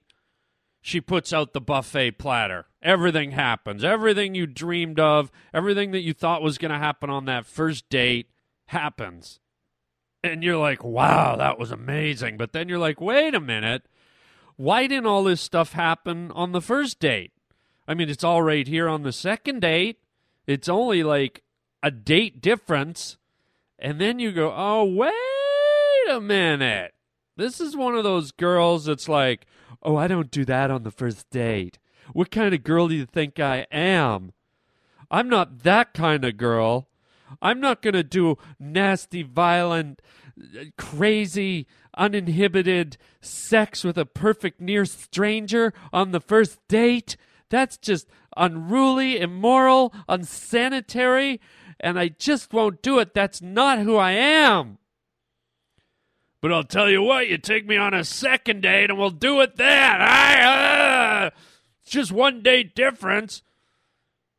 she 0.81 1.01
puts 1.01 1.33
out 1.33 1.53
the 1.53 1.61
buffet 1.61 2.11
platter. 2.11 2.67
Everything 2.81 3.31
happens. 3.31 3.83
Everything 3.83 4.35
you 4.35 4.45
dreamed 4.45 4.99
of, 4.99 5.31
everything 5.53 5.91
that 5.91 6.01
you 6.01 6.13
thought 6.13 6.41
was 6.41 6.57
going 6.57 6.71
to 6.71 6.77
happen 6.77 7.09
on 7.09 7.25
that 7.25 7.45
first 7.45 7.89
date 7.89 8.29
happens. 8.67 9.39
And 10.31 10.43
you're 10.43 10.57
like, 10.57 10.83
wow, 10.83 11.35
that 11.35 11.59
was 11.59 11.71
amazing. 11.71 12.37
But 12.37 12.53
then 12.53 12.69
you're 12.69 12.79
like, 12.79 13.01
wait 13.01 13.33
a 13.33 13.39
minute. 13.39 13.83
Why 14.55 14.87
didn't 14.87 15.05
all 15.05 15.23
this 15.23 15.41
stuff 15.41 15.73
happen 15.73 16.31
on 16.31 16.51
the 16.51 16.61
first 16.61 16.99
date? 16.99 17.31
I 17.87 17.93
mean, 17.93 18.09
it's 18.09 18.23
all 18.23 18.41
right 18.41 18.67
here 18.67 18.89
on 18.89 19.03
the 19.03 19.11
second 19.11 19.61
date. 19.61 19.99
It's 20.45 20.67
only 20.67 21.03
like 21.03 21.43
a 21.83 21.91
date 21.91 22.41
difference. 22.41 23.17
And 23.79 24.01
then 24.01 24.19
you 24.19 24.31
go, 24.31 24.53
oh, 24.55 24.83
wait 24.83 26.15
a 26.15 26.19
minute. 26.19 26.93
This 27.35 27.61
is 27.61 27.75
one 27.75 27.95
of 27.95 28.03
those 28.03 28.31
girls 28.31 28.85
that's 28.85 29.07
like, 29.07 29.45
oh, 29.83 29.95
I 29.95 30.07
don't 30.07 30.31
do 30.31 30.43
that 30.45 30.71
on 30.71 30.83
the 30.83 30.91
first 30.91 31.29
date. 31.29 31.77
What 32.13 32.31
kind 32.31 32.53
of 32.53 32.63
girl 32.63 32.87
do 32.87 32.95
you 32.95 33.05
think 33.05 33.39
I 33.39 33.67
am? 33.71 34.33
I'm 35.11 35.29
not 35.29 35.63
that 35.63 35.93
kind 35.93 36.25
of 36.25 36.37
girl. 36.37 36.89
I'm 37.41 37.59
not 37.59 37.81
going 37.81 37.93
to 37.93 38.03
do 38.03 38.37
nasty, 38.59 39.23
violent, 39.23 40.01
crazy, 40.77 41.67
uninhibited 41.97 42.97
sex 43.21 43.83
with 43.83 43.97
a 43.97 44.05
perfect 44.05 44.61
near 44.61 44.85
stranger 44.85 45.73
on 45.91 46.11
the 46.11 46.19
first 46.19 46.59
date. 46.67 47.17
That's 47.49 47.77
just 47.77 48.07
unruly, 48.35 49.19
immoral, 49.19 49.93
unsanitary, 50.07 51.39
and 51.79 51.99
I 51.99 52.09
just 52.09 52.53
won't 52.53 52.81
do 52.81 52.99
it. 52.99 53.13
That's 53.13 53.41
not 53.41 53.79
who 53.79 53.95
I 53.97 54.11
am. 54.11 54.77
But 56.41 56.53
I'll 56.53 56.63
tell 56.63 56.89
you 56.89 57.01
what, 57.01 57.27
you 57.27 57.37
take 57.37 57.65
me 57.65 57.77
on 57.77 57.93
a 57.93 58.03
second 58.03 58.61
date 58.61 58.89
and 58.89 58.99
we'll 58.99 59.09
do 59.09 59.41
it 59.41 59.55
then. 59.55 60.01
I, 60.01 61.25
uh, 61.25 61.29
it's 61.81 61.91
just 61.91 62.11
one 62.11 62.43
date 62.43 62.75
difference. 62.75 63.41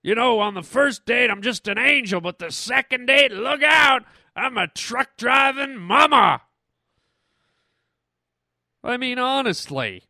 You 0.03 0.15
know, 0.15 0.41
on 0.41 0.55
the 0.55 0.63
first 0.63 1.07
date, 1.07 1.31
I'm 1.31 1.43
just 1.43 1.67
an 1.67 1.79
angel, 1.79 2.21
but 2.21 2.39
the 2.39 2.51
second 2.51 3.07
date, 3.07 3.33
look 3.33 3.63
out! 3.63 4.05
I'm 4.37 4.57
a 4.57 4.69
truck 4.69 5.17
driving 5.17 5.77
mama. 5.77 6.43
I 8.85 8.97
mean, 8.97 9.19
honestly, 9.19 10.05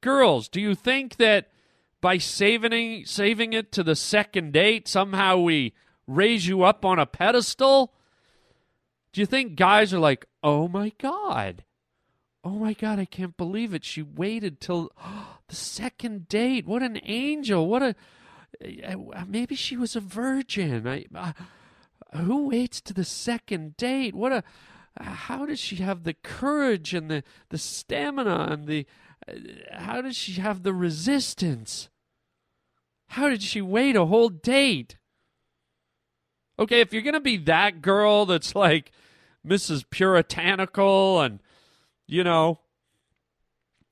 girls, 0.00 0.48
do 0.48 0.60
you 0.60 0.74
think 0.74 1.16
that 1.16 1.50
by 2.00 2.18
saving 2.18 3.06
saving 3.06 3.52
it 3.52 3.70
to 3.72 3.82
the 3.84 3.94
second 3.94 4.52
date, 4.52 4.88
somehow 4.88 5.38
we 5.38 5.72
raise 6.06 6.46
you 6.48 6.64
up 6.64 6.84
on 6.84 6.98
a 6.98 7.06
pedestal? 7.06 7.94
Do 9.12 9.20
you 9.20 9.26
think 9.26 9.54
guys 9.54 9.94
are 9.94 10.00
like, 10.00 10.26
oh 10.42 10.66
my 10.66 10.92
god, 10.98 11.62
oh 12.42 12.58
my 12.58 12.72
god, 12.72 12.98
I 12.98 13.04
can't 13.04 13.36
believe 13.36 13.72
it. 13.72 13.84
She 13.84 14.02
waited 14.02 14.60
till 14.60 14.90
the 15.48 15.54
second 15.54 16.28
date. 16.28 16.66
What 16.66 16.82
an 16.82 17.00
angel! 17.04 17.68
What 17.68 17.82
a 17.84 17.94
maybe 19.26 19.54
she 19.54 19.76
was 19.76 19.96
a 19.96 20.00
virgin. 20.00 20.86
I, 20.86 21.04
uh, 21.14 21.32
who 22.18 22.48
waits 22.48 22.80
to 22.82 22.94
the 22.94 23.04
second 23.04 23.76
date? 23.76 24.14
What 24.14 24.32
a 24.32 24.44
how 25.00 25.44
does 25.46 25.58
she 25.58 25.76
have 25.76 26.04
the 26.04 26.14
courage 26.14 26.94
and 26.94 27.10
the 27.10 27.24
the 27.48 27.58
stamina 27.58 28.48
and 28.50 28.66
the 28.66 28.86
uh, 29.28 29.32
how 29.72 30.00
does 30.00 30.16
she 30.16 30.34
have 30.34 30.62
the 30.62 30.72
resistance? 30.72 31.88
How 33.08 33.28
did 33.28 33.42
she 33.42 33.60
wait 33.60 33.96
a 33.96 34.06
whole 34.06 34.28
date? 34.28 34.96
Okay, 36.58 36.80
if 36.80 36.92
you're 36.92 37.02
going 37.02 37.14
to 37.14 37.20
be 37.20 37.36
that 37.38 37.82
girl 37.82 38.26
that's 38.26 38.54
like 38.54 38.92
Mrs. 39.46 39.84
Puritanical 39.90 41.20
and 41.20 41.40
you 42.06 42.22
know, 42.22 42.60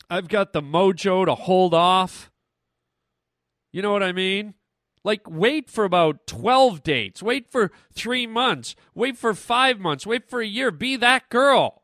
I've 0.08 0.28
got 0.28 0.52
the 0.52 0.62
mojo 0.62 1.24
to 1.24 1.34
hold 1.34 1.74
off. 1.74 2.30
You 3.72 3.80
know 3.82 3.92
what 3.92 4.02
I 4.02 4.12
mean? 4.12 4.54
Like, 5.04 5.28
wait 5.28 5.68
for 5.68 5.84
about 5.84 6.26
12 6.26 6.82
dates. 6.82 7.22
Wait 7.22 7.50
for 7.50 7.72
three 7.92 8.26
months. 8.26 8.76
Wait 8.94 9.16
for 9.16 9.34
five 9.34 9.80
months. 9.80 10.06
Wait 10.06 10.28
for 10.28 10.40
a 10.40 10.46
year. 10.46 10.70
Be 10.70 10.96
that 10.96 11.28
girl. 11.28 11.82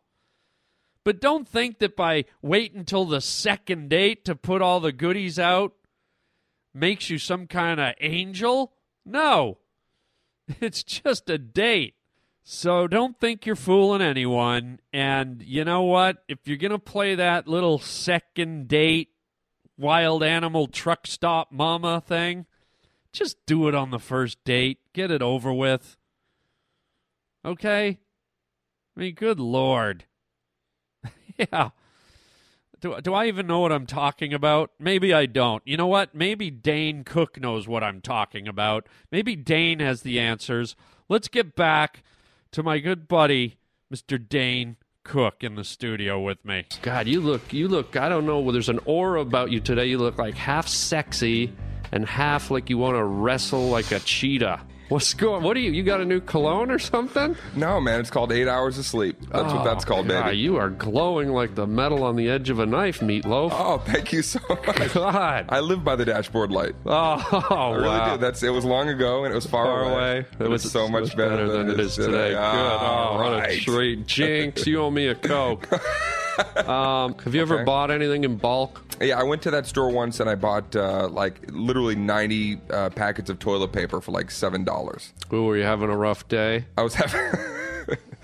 But 1.05 1.21
don't 1.21 1.49
think 1.49 1.79
that 1.79 1.97
by 1.97 2.27
wait 2.43 2.75
until 2.75 3.05
the 3.05 3.21
second 3.21 3.89
date 3.89 4.25
to 4.27 4.37
put 4.37 4.63
all 4.63 4.79
the 4.79 4.93
goodies 4.93 5.39
out 5.39 5.73
makes 6.75 7.11
you 7.11 7.19
some 7.19 7.47
kind 7.47 7.81
of 7.81 7.95
angel. 8.01 8.73
No. 9.05 9.59
It's 10.61 10.83
just 10.83 11.29
a 11.29 11.37
date. 11.37 11.95
So 12.43 12.87
don't 12.87 13.21
think 13.21 13.45
you're 13.45 13.57
fooling 13.57 14.01
anyone. 14.01 14.81
And 14.95 15.43
you 15.43 15.63
know 15.65 15.83
what? 15.83 16.25
If 16.29 16.39
you're 16.47 16.57
going 16.57 16.71
to 16.71 16.79
play 16.79 17.15
that 17.15 17.47
little 17.47 17.79
second 17.79 18.69
date 18.69 19.11
wild 19.77 20.23
animal 20.23 20.67
truck 20.67 21.07
stop 21.07 21.53
mama 21.53 22.01
thing, 22.01 22.47
just 23.13 23.37
do 23.47 23.69
it 23.69 23.75
on 23.75 23.91
the 23.91 23.99
first 23.99 24.43
date. 24.45 24.79
Get 24.93 25.11
it 25.11 25.23
over 25.23 25.53
with. 25.53 25.97
Okay? 27.45 27.99
I 28.97 29.01
mean, 29.01 29.15
good 29.15 29.41
lord. 29.41 30.05
yeah. 31.37 31.71
Do, 32.81 33.01
do 33.01 33.15
I 33.15 33.27
even 33.27 33.47
know 33.47 33.61
what 33.61 33.73
I'm 33.73 33.87
talking 33.87 34.33
about? 34.33 34.71
Maybe 34.79 35.13
I 35.13 35.27
don't. 35.27 35.63
You 35.67 35.77
know 35.77 35.87
what? 35.87 36.15
Maybe 36.15 36.51
Dane 36.51 37.03
Cook 37.03 37.41
knows 37.41 37.67
what 37.67 37.83
I'm 37.83 38.01
talking 38.01 38.47
about. 38.47 38.87
Maybe 39.11 39.35
Dane 39.35 39.81
has 39.81 40.03
the 40.03 40.21
answers. 40.21 40.77
Let's 41.09 41.29
get 41.29 41.57
back 41.57 42.03
to 42.53 42.63
my 42.63 42.79
good 42.79 43.09
buddy, 43.09 43.57
Mr. 43.93 44.19
Dane 44.29 44.77
Cook, 45.03 45.43
in 45.43 45.57
the 45.57 45.65
studio 45.65 46.21
with 46.21 46.45
me. 46.45 46.67
God, 46.83 47.09
you 47.09 47.21
look, 47.21 47.53
you 47.53 47.67
look, 47.67 47.97
I 47.97 48.09
don't 48.09 48.27
know, 48.27 48.53
there's 48.53 48.69
an 48.69 48.81
aura 48.85 49.23
about 49.23 49.51
you 49.51 49.59
today. 49.59 49.87
You 49.87 49.99
look 49.99 50.19
like 50.19 50.35
half 50.35 50.69
sexy 50.69 51.53
and 51.93 52.07
half 52.07 52.51
like 52.51 52.71
you 52.71 52.79
want 52.79 52.97
to 52.97 53.05
wrestle 53.05 53.69
like 53.69 53.91
a 53.93 54.01
cheetah. 54.01 54.61
What's 54.89 55.13
going? 55.13 55.43
What 55.43 55.55
are 55.55 55.61
you? 55.61 55.71
You 55.71 55.83
got 55.83 56.01
a 56.01 56.05
new 56.07 56.19
cologne 56.19 56.71
or 56.71 56.79
something? 56.79 57.37
No, 57.55 57.79
man, 57.79 58.01
it's 58.01 58.09
called 58.09 58.33
eight 58.33 58.49
hours 58.49 58.79
of 58.79 58.87
sleep. 58.87 59.21
That's 59.21 59.53
what 59.53 59.63
that's 59.63 59.85
oh, 59.85 59.89
called, 59.89 60.09
God, 60.09 60.25
baby. 60.25 60.39
you 60.39 60.57
are 60.57 60.71
glowing 60.71 61.29
like 61.29 61.55
the 61.55 61.67
metal 61.67 62.05
on 62.05 62.17
the 62.17 62.31
edge 62.31 62.49
of 62.49 62.59
a 62.59 62.65
knife, 62.65 63.01
meatloaf. 63.01 63.51
Oh, 63.53 63.79
thank 63.85 64.15
you 64.15 64.23
so 64.23 64.41
much. 64.49 64.95
God. 64.95 65.45
I 65.51 65.61
live 65.61 65.85
by 65.85 65.95
the 65.97 66.07
dashboard 66.07 66.51
light. 66.51 66.75
Oh, 66.87 66.91
I 67.51 67.71
really 67.77 67.87
wow. 67.87 68.15
do. 68.15 68.21
That's 68.23 68.43
it 68.43 68.49
was 68.49 68.65
long 68.65 68.89
ago 68.89 69.25
and 69.25 69.33
it 69.33 69.35
was 69.35 69.45
far, 69.45 69.67
Far 69.67 69.93
away. 69.93 70.25
It 70.41 70.49
was 70.49 70.63
so 70.63 70.89
much, 70.89 71.15
better, 71.15 71.49
than 71.53 71.69
it 71.69 71.79
is 71.79 71.97
today. 71.97 72.31
Good. 72.31 72.37
All 72.39 73.19
Oh, 73.19 73.23
what 73.23 73.33
a 73.35 73.37
right. 73.41 73.61
treat. 73.61 74.07
Jinx, 74.07 74.67
you 74.67 74.81
owe 74.81 74.91
me 74.91 75.09
a 75.09 75.15
Coke. 75.15 75.69
um, 76.69 77.15
have 77.19 77.35
you 77.35 77.43
ever 77.43 77.65
bought 77.65 77.91
anything 77.91 78.25
in 78.25 78.37
bulk? 78.37 78.83
Yeah, 79.01 79.19
I 79.19 79.23
went 79.23 79.43
to 79.43 79.51
that 79.53 79.67
store 79.67 79.91
once 79.91 80.21
and 80.21 80.29
I 80.29 80.35
bought 80.35 80.75
uh, 80.75 81.09
like 81.09 81.51
literally 81.51 81.95
90 81.95 82.61
uh, 82.71 82.91
packets 82.91 83.31
of 83.31 83.39
toilet 83.39 83.73
paper 83.73 84.01
for 84.01 84.13
like 84.13 84.31
seven 84.31 84.65
dollars. 84.65 85.13
Ooh, 85.33 85.45
were 85.45 85.57
you 85.57 85.65
having 85.65 85.91
a 85.91 85.97
rough 85.97 86.29
day? 86.29 86.67
I 86.77 86.83
was 86.83 86.95
having. 86.95 87.21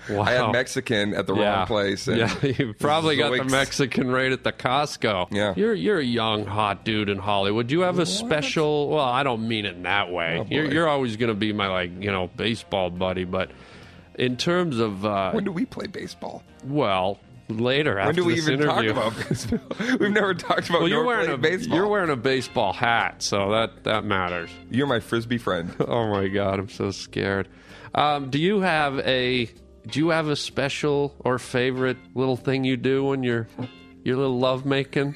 I 0.09 0.31
had 0.31 0.51
Mexican 0.51 1.13
at 1.13 1.25
the 1.25 1.33
wrong 1.33 1.65
place. 1.65 2.07
And 2.07 2.17
yeah, 2.17 2.45
you 2.45 2.73
probably 2.73 3.15
got 3.15 3.35
the 3.35 3.43
Mexican 3.45 4.11
right 4.11 4.31
at 4.31 4.43
the 4.43 4.51
Costco. 4.51 5.29
Yeah. 5.31 5.53
You're 5.55 5.73
you're 5.73 5.99
a 5.99 6.03
young 6.03 6.45
hot 6.45 6.85
dude 6.85 7.09
in 7.09 7.17
Hollywood. 7.17 7.71
You 7.71 7.81
have 7.81 7.99
a 7.99 8.05
special. 8.05 8.89
Well, 8.89 9.03
I 9.03 9.23
don't 9.23 9.47
mean 9.47 9.65
it 9.65 9.75
in 9.75 9.83
that 9.83 10.11
way. 10.11 10.39
Oh, 10.39 10.47
you're 10.49 10.71
you're 10.71 10.87
always 10.87 11.17
going 11.17 11.29
to 11.29 11.33
be 11.35 11.53
my 11.53 11.67
like 11.67 11.91
you 12.03 12.11
know 12.11 12.29
baseball 12.35 12.89
buddy, 12.89 13.23
but 13.23 13.51
in 14.15 14.37
terms 14.37 14.79
of 14.79 15.05
uh, 15.05 15.31
When 15.31 15.43
do 15.43 15.51
we 15.51 15.65
play 15.65 15.87
baseball? 15.87 16.43
well 16.63 17.19
later 17.49 17.99
after 17.99 18.07
When 18.09 18.15
do 18.15 18.25
we 18.25 18.35
this 18.35 18.47
even 18.47 18.61
interview. 18.61 18.93
talk 18.93 19.13
about 19.13 19.27
baseball? 19.29 19.59
We've 19.99 20.11
never 20.11 20.33
talked 20.33 20.69
about 20.69 20.81
Well, 20.81 20.89
you're 20.89 21.03
wearing 21.03 21.29
a 21.31 21.37
baseball. 21.37 21.77
you're 21.77 21.87
wearing 21.87 22.09
a 22.09 22.15
baseball 22.15 22.73
hat, 22.73 23.21
so 23.21 23.51
that 23.51 23.83
that 23.83 24.03
matters. 24.05 24.49
You're 24.71 24.87
my 24.87 24.99
frisbee 24.99 25.37
friend. 25.37 25.73
Oh 25.87 26.07
my 26.09 26.27
god, 26.27 26.59
I'm 26.59 26.69
so 26.69 26.91
scared. 26.91 27.47
Um, 27.93 28.29
do 28.29 28.39
you 28.39 28.61
have 28.61 28.99
a 28.99 29.45
do 29.87 29.99
you 29.99 30.09
have 30.09 30.27
a 30.27 30.35
special 30.35 31.15
or 31.19 31.37
favorite 31.39 31.97
little 32.15 32.35
thing 32.37 32.63
you 32.63 32.75
do 32.77 33.03
when 33.05 33.21
you're 33.23 33.47
your 34.03 34.17
little 34.17 34.39
love 34.39 34.65
making? 34.65 35.15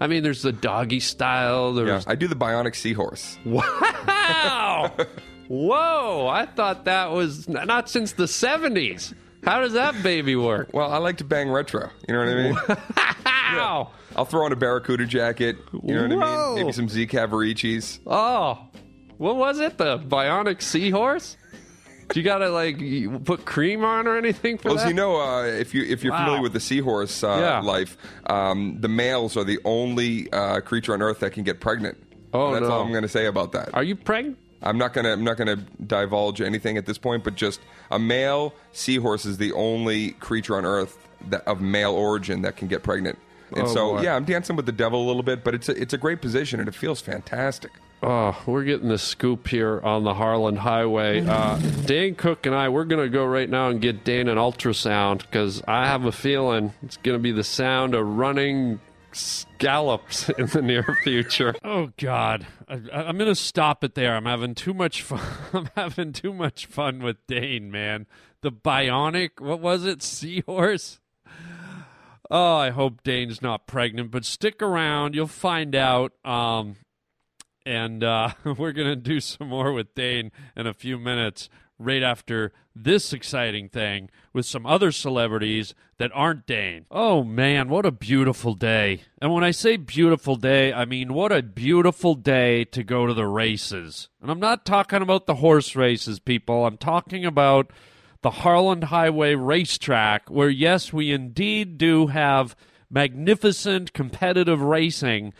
I 0.00 0.08
mean, 0.08 0.22
there's 0.22 0.42
the 0.42 0.52
doggy 0.52 1.00
style. 1.00 1.74
Yeah, 1.76 1.84
There's 1.84 2.06
I 2.06 2.16
do 2.16 2.28
the 2.28 2.36
bionic 2.36 2.74
seahorse. 2.74 3.38
wow. 3.46 4.92
Whoa! 5.48 6.26
I 6.26 6.46
thought 6.46 6.86
that 6.86 7.12
was 7.12 7.48
not 7.48 7.88
since 7.90 8.12
the 8.12 8.24
'70s. 8.24 9.14
How 9.44 9.60
does 9.60 9.74
that 9.74 10.02
baby 10.02 10.36
work? 10.36 10.70
Well, 10.72 10.90
I 10.90 10.98
like 10.98 11.18
to 11.18 11.24
bang 11.24 11.50
retro. 11.50 11.90
You 12.08 12.14
know 12.14 12.20
what 12.20 12.28
I 12.28 12.34
mean? 12.34 12.56
Ow! 13.26 13.90
I'll 14.16 14.24
throw 14.24 14.44
on 14.44 14.52
a 14.52 14.56
Baracuta 14.56 15.06
jacket. 15.06 15.56
You 15.72 15.94
know 15.94 16.02
what 16.02 16.12
I 16.12 16.16
mean? 16.46 16.54
Maybe 16.54 16.72
some 16.72 16.88
Z 16.88 17.06
Cavariccis. 17.08 18.00
Oh, 18.06 18.58
what 19.18 19.36
was 19.36 19.60
it? 19.60 19.76
The 19.78 19.98
bionic 19.98 20.62
seahorse? 20.62 21.36
Do 22.10 22.20
you 22.20 22.24
gotta 22.24 22.50
like 22.50 22.78
put 23.24 23.44
cream 23.44 23.82
on 23.84 24.06
or 24.06 24.16
anything 24.18 24.58
for 24.58 24.68
Well, 24.68 24.76
that? 24.76 24.82
as 24.84 24.88
you 24.88 24.94
know, 24.94 25.20
uh, 25.20 25.44
if 25.44 25.74
you 25.74 25.82
if 25.84 26.04
you're 26.04 26.12
Wow. 26.12 26.18
familiar 26.24 26.42
with 26.42 26.52
the 26.52 26.60
seahorse 26.60 27.24
uh, 27.24 27.36
Yeah. 27.40 27.60
life, 27.60 27.96
um, 28.26 28.76
the 28.80 28.88
males 28.88 29.36
are 29.36 29.44
the 29.44 29.58
only 29.64 30.30
uh, 30.32 30.60
creature 30.60 30.92
on 30.92 31.00
Earth 31.02 31.20
that 31.20 31.32
can 31.32 31.44
get 31.44 31.60
pregnant. 31.60 31.96
Oh, 32.32 32.52
that's 32.52 32.62
no. 32.66 32.70
all 32.72 32.80
I'm 32.82 32.90
going 32.90 33.02
to 33.02 33.08
say 33.08 33.26
about 33.26 33.52
that. 33.52 33.70
Are 33.74 33.82
you 33.82 33.96
pregnant? 33.96 34.38
I'm 34.64 34.78
not 34.78 34.92
gonna 34.94 35.12
I'm 35.12 35.22
not 35.24 35.36
gonna 35.36 35.56
divulge 35.86 36.40
anything 36.40 36.76
at 36.76 36.86
this 36.86 36.98
point, 36.98 37.22
but 37.22 37.36
just 37.36 37.60
a 37.90 37.98
male 37.98 38.54
seahorse 38.72 39.24
is 39.26 39.36
the 39.38 39.52
only 39.52 40.12
creature 40.12 40.56
on 40.56 40.64
Earth 40.64 40.98
that, 41.28 41.46
of 41.46 41.60
male 41.60 41.92
origin 41.92 42.42
that 42.42 42.56
can 42.56 42.66
get 42.68 42.82
pregnant. 42.82 43.18
And 43.52 43.66
Oh, 43.68 43.74
so, 43.74 43.92
boy. 43.96 44.02
yeah, 44.02 44.16
I'm 44.16 44.24
dancing 44.24 44.56
with 44.56 44.66
the 44.66 44.72
devil 44.72 45.04
a 45.04 45.06
little 45.06 45.22
bit, 45.22 45.44
but 45.44 45.54
it's 45.54 45.68
a, 45.68 45.80
it's 45.80 45.92
a 45.92 45.98
great 45.98 46.20
position 46.20 46.58
and 46.60 46.68
it 46.68 46.74
feels 46.74 47.00
fantastic. 47.00 47.70
Oh, 48.02 48.38
we're 48.46 48.64
getting 48.64 48.88
the 48.88 48.98
scoop 48.98 49.46
here 49.48 49.80
on 49.82 50.04
the 50.04 50.12
Harlan 50.12 50.56
Highway. 50.56 51.24
Uh, 51.26 51.56
Dane 51.86 52.14
Cook 52.16 52.44
and 52.44 52.54
I, 52.54 52.68
we're 52.68 52.84
going 52.84 53.02
to 53.02 53.08
go 53.08 53.24
right 53.24 53.48
now 53.48 53.68
and 53.68 53.80
get 53.80 54.04
Dan 54.04 54.28
an 54.28 54.36
ultrasound 54.36 55.18
because 55.20 55.62
I 55.68 55.86
have 55.86 56.04
a 56.04 56.12
feeling 56.12 56.74
it's 56.82 56.96
going 56.98 57.16
to 57.16 57.22
be 57.22 57.32
the 57.32 57.44
sound 57.44 57.94
of 57.94 58.06
running 58.06 58.80
scallops 59.14 60.28
in 60.30 60.46
the 60.46 60.62
near 60.62 60.96
future. 61.02 61.54
Oh 61.64 61.90
God, 61.96 62.46
I, 62.68 62.74
I'm 62.92 63.16
gonna 63.18 63.34
stop 63.34 63.84
it 63.84 63.94
there. 63.94 64.14
I'm 64.14 64.26
having 64.26 64.54
too 64.54 64.74
much 64.74 65.02
fun. 65.02 65.20
I'm 65.52 65.68
having 65.74 66.12
too 66.12 66.32
much 66.32 66.66
fun 66.66 67.02
with 67.02 67.16
Dane, 67.26 67.70
man. 67.70 68.06
The 68.42 68.52
bionic, 68.52 69.40
what 69.40 69.60
was 69.60 69.84
it? 69.84 70.02
Seahorse. 70.02 71.00
Oh, 72.30 72.56
I 72.56 72.70
hope 72.70 73.02
Dane's 73.02 73.42
not 73.42 73.66
pregnant, 73.66 74.10
but 74.10 74.24
stick 74.24 74.62
around. 74.62 75.14
You'll 75.14 75.26
find 75.26 75.74
out. 75.74 76.12
Um, 76.24 76.76
and 77.66 78.02
uh, 78.02 78.30
we're 78.58 78.72
gonna 78.72 78.96
do 78.96 79.20
some 79.20 79.48
more 79.48 79.72
with 79.72 79.94
Dane 79.94 80.32
in 80.56 80.66
a 80.66 80.74
few 80.74 80.98
minutes, 80.98 81.48
right 81.78 82.02
after 82.02 82.52
this 82.76 83.12
exciting 83.12 83.68
thing 83.68 84.08
with 84.32 84.46
some 84.46 84.64
other 84.64 84.92
celebrities 84.92 85.74
that 85.98 86.10
aren't 86.14 86.46
Dane. 86.46 86.86
Oh 86.90 87.24
man, 87.24 87.68
what 87.68 87.86
a 87.86 87.90
beautiful 87.90 88.54
day! 88.54 89.02
And 89.20 89.32
when 89.32 89.44
I 89.44 89.50
say 89.50 89.76
beautiful 89.76 90.36
day, 90.36 90.72
I 90.72 90.84
mean 90.84 91.14
what 91.14 91.32
a 91.32 91.42
beautiful 91.42 92.14
day 92.14 92.64
to 92.66 92.82
go 92.82 93.06
to 93.06 93.14
the 93.14 93.26
races. 93.26 94.08
And 94.20 94.30
I'm 94.30 94.40
not 94.40 94.64
talking 94.64 95.02
about 95.02 95.26
the 95.26 95.36
horse 95.36 95.76
races, 95.76 96.18
people. 96.20 96.66
I'm 96.66 96.78
talking 96.78 97.24
about 97.24 97.70
the 98.24 98.30
Harlan 98.30 98.80
Highway 98.80 99.34
racetrack, 99.34 100.30
where, 100.30 100.48
yes, 100.48 100.94
we 100.94 101.12
indeed 101.12 101.76
do 101.76 102.06
have 102.06 102.56
magnificent 102.90 103.92
competitive 103.92 104.62
racing, 104.62 105.34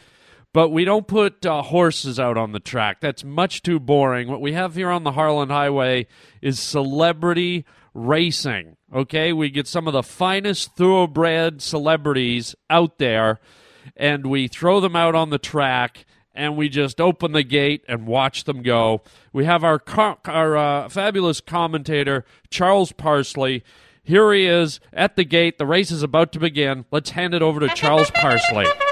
but 0.54 0.70
we 0.70 0.84
don't 0.84 1.08
put 1.08 1.44
uh, 1.44 1.62
horses 1.62 2.20
out 2.20 2.38
on 2.38 2.52
the 2.52 2.60
track. 2.60 3.00
That's 3.00 3.24
much 3.24 3.60
too 3.60 3.80
boring. 3.80 4.28
What 4.28 4.40
we 4.40 4.52
have 4.52 4.76
here 4.76 4.88
on 4.88 5.02
the 5.02 5.12
Harlan 5.12 5.50
Highway 5.50 6.06
is 6.40 6.60
celebrity 6.60 7.64
racing. 7.92 8.76
Okay, 8.94 9.32
we 9.32 9.50
get 9.50 9.66
some 9.66 9.88
of 9.88 9.92
the 9.92 10.04
finest 10.04 10.76
thoroughbred 10.76 11.60
celebrities 11.60 12.54
out 12.70 12.98
there, 12.98 13.40
and 13.96 14.26
we 14.26 14.46
throw 14.46 14.78
them 14.80 14.94
out 14.94 15.16
on 15.16 15.30
the 15.30 15.38
track 15.38 16.06
and 16.36 16.56
we 16.56 16.68
just 16.68 17.00
open 17.00 17.30
the 17.30 17.44
gate 17.44 17.84
and 17.86 18.06
watch 18.06 18.42
them 18.42 18.62
go. 18.62 19.02
We 19.32 19.44
have 19.44 19.62
our 19.62 19.78
co- 19.78 20.18
our 20.24 20.56
uh, 20.56 20.88
fabulous 20.88 21.40
commentator 21.40 22.24
Charles 22.50 22.90
Parsley. 22.90 23.62
Here 24.02 24.32
he 24.32 24.46
is 24.46 24.80
at 24.92 25.16
the 25.16 25.24
gate. 25.24 25.58
The 25.58 25.66
race 25.66 25.90
is 25.90 26.02
about 26.02 26.32
to 26.32 26.40
begin. 26.40 26.86
Let's 26.90 27.10
hand 27.10 27.34
it 27.34 27.42
over 27.42 27.60
to 27.60 27.68
Charles 27.68 28.10
Parsley. 28.10 28.66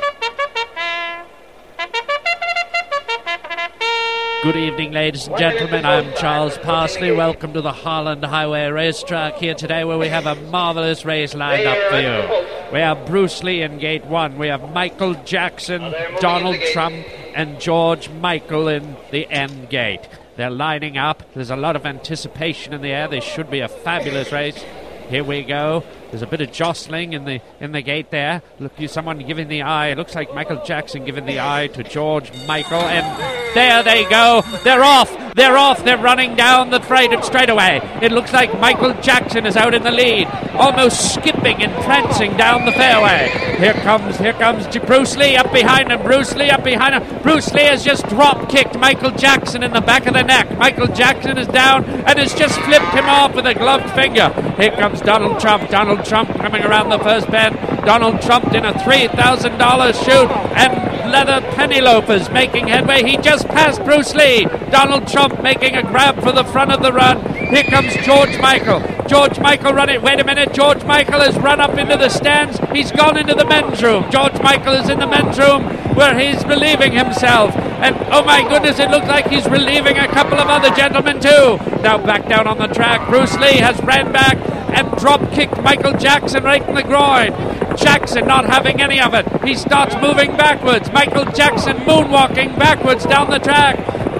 Good 4.43 4.57
evening, 4.57 4.91
ladies 4.91 5.29
and 5.29 5.39
gentlemen. 5.39 5.85
I'm 5.85 6.13
Charles 6.15 6.59
Parsley. 6.59 7.13
Welcome 7.13 7.53
to 7.53 7.61
the 7.61 7.73
Harlan 7.73 8.25
Highway 8.25 8.67
Racetrack 8.71 9.37
here 9.37 9.55
today, 9.55 9.85
where 9.85 9.99
we 9.99 10.09
have 10.09 10.27
a 10.27 10.35
marvelous 10.35 11.05
race 11.05 11.33
lined 11.33 11.65
up 11.65 11.79
for 11.89 12.01
you. 12.01 12.47
We 12.73 12.81
have 12.81 13.07
Bruce 13.07 13.45
Lee 13.45 13.63
in 13.63 13.79
gate 13.79 14.05
one. 14.05 14.39
We 14.39 14.49
have 14.49 14.73
Michael 14.73 15.15
Jackson, 15.25 15.95
Donald 16.19 16.57
Trump, 16.73 17.07
and 17.37 17.61
George 17.61 18.09
Michael 18.09 18.67
in 18.67 18.97
the 19.13 19.31
end 19.31 19.71
gate. 19.71 20.09
They're 20.35 20.51
lining 20.51 20.99
up. 20.99 21.23
There's 21.35 21.51
a 21.51 21.57
lot 21.57 21.77
of 21.77 21.87
anticipation 21.87 22.73
in 22.73 22.83
the 22.83 22.91
air. 22.91 23.07
This 23.07 23.23
should 23.23 23.49
be 23.49 23.61
a 23.61 23.69
fabulous 23.69 24.33
race. 24.33 24.61
Here 25.09 25.23
we 25.23 25.45
go. 25.45 25.85
There's 26.13 26.21
a 26.21 26.27
bit 26.27 26.43
of 26.43 26.53
jostling 26.53 27.15
in 27.15 27.25
the 27.25 27.41
in 27.59 27.73
the 27.73 27.81
gate 27.81 28.11
there. 28.11 28.43
Look, 28.59 28.79
you 28.79 28.87
someone 28.87 29.19
giving 29.27 29.49
the 29.49 29.63
eye. 29.63 29.89
It 29.89 29.97
looks 29.97 30.15
like 30.15 30.35
Michael 30.35 30.63
Jackson 30.63 31.07
giving 31.07 31.25
the 31.25 31.41
eye 31.41 31.69
to 31.69 31.83
George 31.83 32.31
Michael, 32.47 32.83
and 32.83 33.55
there 33.55 33.83
they 33.83 34.05
go. 34.05 34.43
They're 34.63 34.85
off. 34.85 35.22
They're 35.35 35.57
off. 35.57 35.83
They're 35.83 35.97
running 35.97 36.37
down 36.37 36.69
the 36.69 36.83
straight 36.83 37.25
straightaway. 37.25 37.81
It 38.03 38.13
looks 38.13 38.35
like 38.35 38.59
Michael 38.61 38.93
Jackson 39.01 39.47
is 39.47 39.57
out 39.57 39.73
in 39.73 39.83
the 39.83 39.91
lead, 39.91 40.27
almost 40.53 41.15
skipping 41.15 41.63
and 41.63 41.73
prancing 41.85 42.37
down 42.37 42.67
the 42.67 42.73
fairway. 42.73 43.31
Here 43.59 43.73
comes 43.73 44.19
here 44.19 44.35
comes 44.35 44.67
Bruce 44.81 45.17
Lee 45.17 45.37
up 45.37 45.51
behind 45.51 45.91
him. 45.91 46.03
Bruce 46.03 46.35
Lee 46.35 46.51
up 46.51 46.63
behind 46.63 46.95
him. 46.95 47.23
Bruce 47.23 47.51
Lee 47.55 47.63
has 47.63 47.83
just 47.83 48.07
drop 48.09 48.51
kicked 48.51 48.79
Michael 48.79 49.11
Jackson 49.11 49.63
in 49.63 49.73
the 49.73 49.81
back 49.81 50.07
of 50.07 50.13
the 50.13 50.23
neck. 50.23 50.59
Michael 50.59 50.89
Jackson 50.89 51.39
is 51.39 51.47
down 51.49 51.85
and 51.85 52.19
has 52.19 52.35
just 52.35 52.59
flipped 52.61 52.93
him 52.93 53.07
off 53.07 53.35
with 53.35 53.47
a 53.47 53.55
gloved 53.55 53.91
finger. 53.93 54.29
Here 54.59 54.73
comes 54.73 55.01
Donald 55.01 55.41
Trump. 55.41 55.71
Donald 55.71 56.05
Trump 56.05 56.29
coming 56.37 56.63
around 56.63 56.91
the 56.91 56.99
first 56.99 57.31
bend. 57.31 57.57
Donald 57.87 58.21
Trump 58.21 58.53
in 58.53 58.67
a 58.67 58.75
$3,000 58.75 60.05
shoot 60.05 60.31
and 60.59 60.92
leather 61.13 61.43
penny 61.53 61.81
loafers 61.81 62.31
making 62.31 62.69
headway. 62.69 63.05
He 63.05 63.19
just 63.19 63.47
passed 63.49 63.85
Bruce 63.85 64.15
Lee. 64.15 64.47
Donald 64.71 65.07
Trump 65.07 65.43
making 65.43 65.77
a 65.77 65.83
grab 65.83 66.21
for 66.23 66.33
the 66.33 66.43
front 66.43 66.73
of 66.73 66.83
the 66.83 66.93
run. 66.93 67.21
Here 67.51 67.65
comes 67.65 67.95
George 67.97 68.39
Michael. 68.41 68.81
George 69.07 69.39
Michael 69.39 69.75
running. 69.75 70.01
Wait 70.01 70.19
a 70.19 70.25
minute. 70.25 70.55
George 70.55 70.83
Michael 70.85 71.21
has 71.21 71.37
run 71.37 71.61
up 71.61 71.77
into 71.77 71.99
the 71.99 72.09
stands. 72.09 72.59
He's 72.73 72.91
gone 72.91 73.19
into 73.19 73.35
the 73.35 73.45
men's 73.45 73.83
room. 73.83 74.11
George 74.11 74.41
Michael 74.41 74.73
is 74.73 74.89
in 74.89 74.99
the 74.99 75.07
men's 75.07 75.39
room 75.39 75.65
where 75.95 76.19
he's 76.19 76.45
relieving 76.45 76.93
himself. 76.93 77.55
And 77.57 77.97
oh 78.11 78.25
my 78.25 78.47
goodness, 78.49 78.79
it 78.79 78.91
looks 78.91 79.09
like 79.09 79.29
he's 79.29 79.47
relieving 79.49 79.99
a 79.99 80.09
couple 80.09 80.39
of 80.39 80.49
other 80.49 80.71
gentlemen 80.75 81.21
too. 81.21 81.59
Now 81.83 81.99
back 81.99 82.29
down 82.29 82.47
on 82.47 82.59
the 82.59 82.69
track. 82.69 83.09
Bruce 83.09 83.37
Lee 83.39 83.59
has 83.59 83.81
ran 83.83 84.13
back 84.13 84.37
and 84.77 84.91
drop 84.99 85.33
kicked 85.33 85.61
Michael 85.63 85.93
Jackson 85.99 86.45
right 86.45 86.67
in 86.67 86.75
the 86.75 86.83
groin. 86.83 87.33
Jackson 87.77 88.27
not 88.27 88.45
having 88.47 88.81
any 88.81 89.01
of 89.01 89.15
it. 89.15 89.27
He 89.43 89.55
starts 89.55 89.95
moving 89.97 90.37
backwards. 90.37 90.91
Michael 90.93 91.25
Jackson 91.27 91.77
moonwalking 91.79 92.59
backwards 92.59 93.05
down 93.05 93.31
the 93.31 93.39
track. 93.39 93.77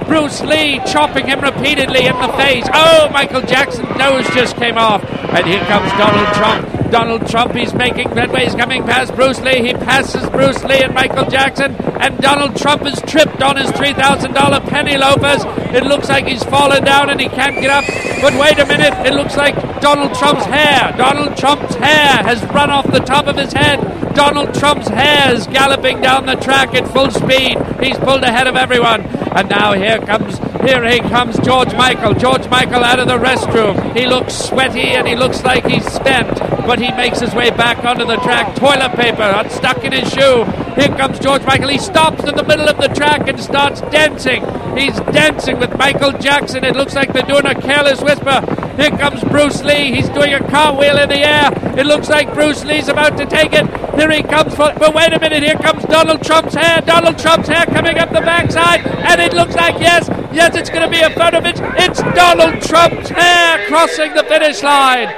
Bruce 0.07 0.41
Lee 0.41 0.79
chopping 0.85 1.27
him 1.27 1.39
repeatedly 1.41 2.05
in 2.05 2.19
the 2.19 2.33
face. 2.33 2.65
Oh, 2.73 3.09
Michael 3.11 3.41
Jackson's 3.41 3.97
nose 3.97 4.27
just 4.35 4.57
came 4.57 4.77
off. 4.77 5.03
And 5.03 5.47
here 5.47 5.63
comes 5.65 5.91
Donald 5.93 6.27
Trump. 6.35 6.82
Donald 6.93 7.27
Trump, 7.27 7.53
he's 7.53 7.73
making 7.73 8.07
headway. 8.09 8.43
He's 8.43 8.53
coming 8.53 8.83
past 8.83 9.15
Bruce 9.15 9.41
Lee. 9.41 9.65
He 9.65 9.73
passes 9.73 10.29
Bruce 10.29 10.63
Lee 10.63 10.83
and 10.83 10.93
Michael 10.93 11.25
Jackson. 11.25 11.73
And 11.99 12.19
Donald 12.19 12.55
Trump 12.55 12.85
is 12.85 13.01
tripped 13.07 13.41
on 13.41 13.57
his 13.57 13.71
$3,000 13.71 14.69
penny 14.69 14.95
loafers. 14.95 15.43
It 15.73 15.85
looks 15.85 16.07
like 16.07 16.27
he's 16.27 16.43
fallen 16.43 16.83
down 16.83 17.09
and 17.09 17.19
he 17.19 17.29
can't 17.29 17.59
get 17.59 17.71
up. 17.71 17.83
But 18.21 18.39
wait 18.39 18.59
a 18.59 18.67
minute. 18.67 18.93
It 19.07 19.15
looks 19.15 19.35
like 19.35 19.55
Donald 19.81 20.13
Trump's 20.13 20.45
hair. 20.45 20.93
Donald 20.95 21.35
Trump's 21.35 21.73
hair 21.73 22.21
has 22.21 22.43
run 22.53 22.69
off 22.69 22.85
the 22.91 22.99
top 22.99 23.25
of 23.25 23.37
his 23.37 23.53
head. 23.53 23.79
Donald 24.13 24.53
Trump's 24.53 24.87
hair 24.87 25.33
is 25.33 25.47
galloping 25.47 25.99
down 25.99 26.27
the 26.27 26.35
track 26.35 26.75
at 26.75 26.87
full 26.89 27.09
speed. 27.09 27.57
He's 27.81 27.97
pulled 27.97 28.21
ahead 28.21 28.45
of 28.45 28.55
everyone. 28.55 29.01
And 29.01 29.49
now 29.49 29.73
here 29.73 29.97
comes 29.97 30.37
here 30.65 30.87
he 30.87 30.99
comes 30.99 31.37
George 31.39 31.73
Michael. 31.73 32.13
George 32.13 32.47
Michael 32.49 32.83
out 32.83 32.99
of 32.99 33.07
the 33.07 33.17
restroom. 33.17 33.95
He 33.95 34.07
looks 34.07 34.33
sweaty 34.33 34.81
and 34.81 35.07
he 35.07 35.15
looks 35.15 35.43
like 35.43 35.65
he's 35.65 35.85
spent, 35.91 36.39
but 36.65 36.79
he 36.79 36.91
makes 36.91 37.19
his 37.19 37.33
way 37.35 37.49
back 37.49 37.83
onto 37.83 38.05
the 38.05 38.17
track. 38.17 38.55
Toilet 38.55 38.93
paper 38.95 39.49
stuck 39.49 39.83
in 39.83 39.91
his 39.91 40.09
shoe. 40.11 40.45
Here 40.75 40.95
comes 40.95 41.19
George 41.19 41.43
Michael. 41.45 41.69
He 41.69 41.77
stops 41.77 42.23
in 42.23 42.35
the 42.35 42.43
middle 42.43 42.67
of 42.67 42.77
the 42.77 42.87
track 42.87 43.27
and 43.27 43.39
starts 43.39 43.81
dancing. 43.81 44.43
He's 44.77 44.95
dancing 45.11 45.59
with 45.59 45.77
Michael 45.77 46.13
Jackson. 46.13 46.63
It 46.63 46.75
looks 46.75 46.95
like 46.95 47.13
they're 47.13 47.23
doing 47.23 47.45
a 47.45 47.59
careless 47.59 48.01
whisper. 48.01 48.41
Here 48.77 48.89
comes 48.89 49.23
Bruce 49.25 49.61
Lee. 49.61 49.93
He's 49.93 50.09
doing 50.09 50.33
a 50.33 50.39
cartwheel 50.49 50.97
in 50.97 51.09
the 51.09 51.19
air. 51.19 51.51
It 51.77 51.85
looks 51.85 52.09
like 52.09 52.33
Bruce 52.33 52.63
Lee's 52.63 52.87
about 52.87 53.17
to 53.17 53.25
take 53.25 53.53
it. 53.53 53.67
Here 53.95 54.09
he 54.09 54.23
comes. 54.23 54.55
For, 54.55 54.73
but 54.79 54.95
wait 54.95 55.13
a 55.13 55.19
minute. 55.19 55.43
Here 55.43 55.57
comes 55.57 55.83
Donald 55.85 56.23
Trump's 56.23 56.55
hair. 56.55 56.81
Donald 56.81 57.19
Trump's 57.19 57.47
hair 57.49 57.65
coming 57.67 57.99
up 57.99 58.09
the 58.09 58.21
backside. 58.21 58.81
And 58.81 59.21
it 59.21 59.33
looks 59.33 59.55
like, 59.55 59.79
yes, 59.79 60.09
yes, 60.33 60.55
it's 60.55 60.69
going 60.69 60.81
to 60.83 60.89
be 60.89 61.01
a 61.01 61.09
photo 61.09 61.37
of. 61.37 61.43
It's 61.45 62.01
Donald 62.15 62.61
Trump's 62.61 63.09
hair 63.09 63.67
crossing 63.67 64.13
the 64.13 64.23
finish 64.23 64.61
line. 64.63 65.13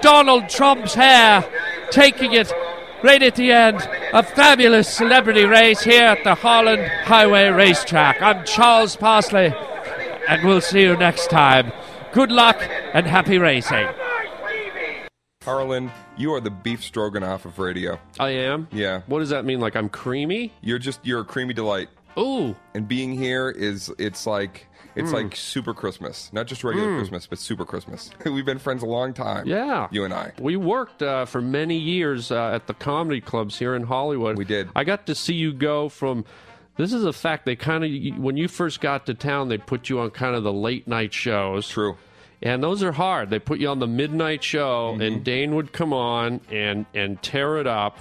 Donald 0.00 0.48
Trump's 0.48 0.94
hair 0.94 1.44
taking 1.90 2.32
it 2.32 2.52
right 3.02 3.22
at 3.22 3.34
the 3.36 3.50
end. 3.52 3.88
A 4.12 4.22
fabulous 4.22 4.88
celebrity 4.88 5.44
race 5.44 5.80
here 5.82 6.04
at 6.04 6.24
the 6.24 6.34
Holland 6.34 6.86
Highway 7.04 7.48
Racetrack. 7.48 8.22
I'm 8.22 8.44
Charles 8.44 8.96
Parsley. 8.96 9.52
and 10.28 10.46
we'll 10.46 10.60
see 10.60 10.82
you 10.82 10.96
next 10.96 11.28
time. 11.30 11.72
Good 12.12 12.30
luck 12.32 12.56
and 12.94 13.06
happy 13.06 13.38
racing. 13.38 13.86
Harlan, 15.42 15.90
you 16.16 16.34
are 16.34 16.40
the 16.40 16.50
beef 16.50 16.82
stroganoff 16.82 17.44
of 17.46 17.58
radio. 17.58 17.98
I 18.20 18.30
am. 18.30 18.68
Yeah. 18.70 19.00
What 19.06 19.20
does 19.20 19.30
that 19.30 19.44
mean? 19.44 19.60
Like 19.60 19.76
I'm 19.76 19.88
creamy? 19.88 20.52
You're 20.60 20.78
just 20.78 21.00
you're 21.04 21.20
a 21.20 21.24
creamy 21.24 21.54
delight. 21.54 21.88
Ooh. 22.16 22.54
And 22.74 22.86
being 22.88 23.12
here 23.14 23.50
is 23.50 23.92
it's 23.98 24.26
like 24.26 24.66
it's 24.96 25.12
like 25.12 25.36
super 25.36 25.74
Christmas, 25.74 26.28
not 26.32 26.46
just 26.46 26.64
regular 26.64 26.96
Christmas, 26.96 27.26
but 27.26 27.38
super 27.38 27.64
Christmas. 27.64 28.10
We've 28.24 28.44
been 28.44 28.58
friends 28.58 28.82
a 28.82 28.86
long 28.86 29.14
time. 29.14 29.46
Yeah. 29.46 29.86
you 29.92 30.04
and 30.04 30.12
I. 30.12 30.32
We 30.40 30.56
worked 30.56 31.02
uh, 31.02 31.24
for 31.24 31.40
many 31.40 31.78
years 31.78 32.32
uh, 32.32 32.50
at 32.52 32.66
the 32.66 32.74
comedy 32.74 33.20
clubs 33.20 33.58
here 33.58 33.76
in 33.76 33.84
Hollywood. 33.84 34.36
We 34.36 34.44
did. 34.44 34.68
I 34.74 34.82
got 34.84 35.06
to 35.06 35.14
see 35.14 35.34
you 35.34 35.52
go 35.52 35.88
from. 35.88 36.24
This 36.76 36.92
is 36.92 37.04
a 37.04 37.12
fact. 37.12 37.44
They 37.46 37.54
kind 37.56 37.84
of 37.84 38.18
when 38.20 38.36
you 38.36 38.48
first 38.48 38.80
got 38.80 39.06
to 39.06 39.14
town, 39.14 39.48
they 39.48 39.58
put 39.58 39.88
you 39.88 40.00
on 40.00 40.10
kind 40.10 40.34
of 40.34 40.42
the 40.42 40.52
late 40.52 40.88
night 40.88 41.12
shows. 41.12 41.68
True. 41.68 41.96
And 42.40 42.62
those 42.62 42.84
are 42.84 42.92
hard. 42.92 43.30
They 43.30 43.40
put 43.40 43.58
you 43.58 43.68
on 43.68 43.80
the 43.80 43.88
midnight 43.88 44.44
show, 44.44 44.92
Mm-hmm. 44.92 45.02
and 45.02 45.24
Dane 45.24 45.54
would 45.56 45.72
come 45.72 45.92
on 45.92 46.40
and 46.50 46.86
and 46.94 47.20
tear 47.22 47.58
it 47.58 47.66
up, 47.66 47.98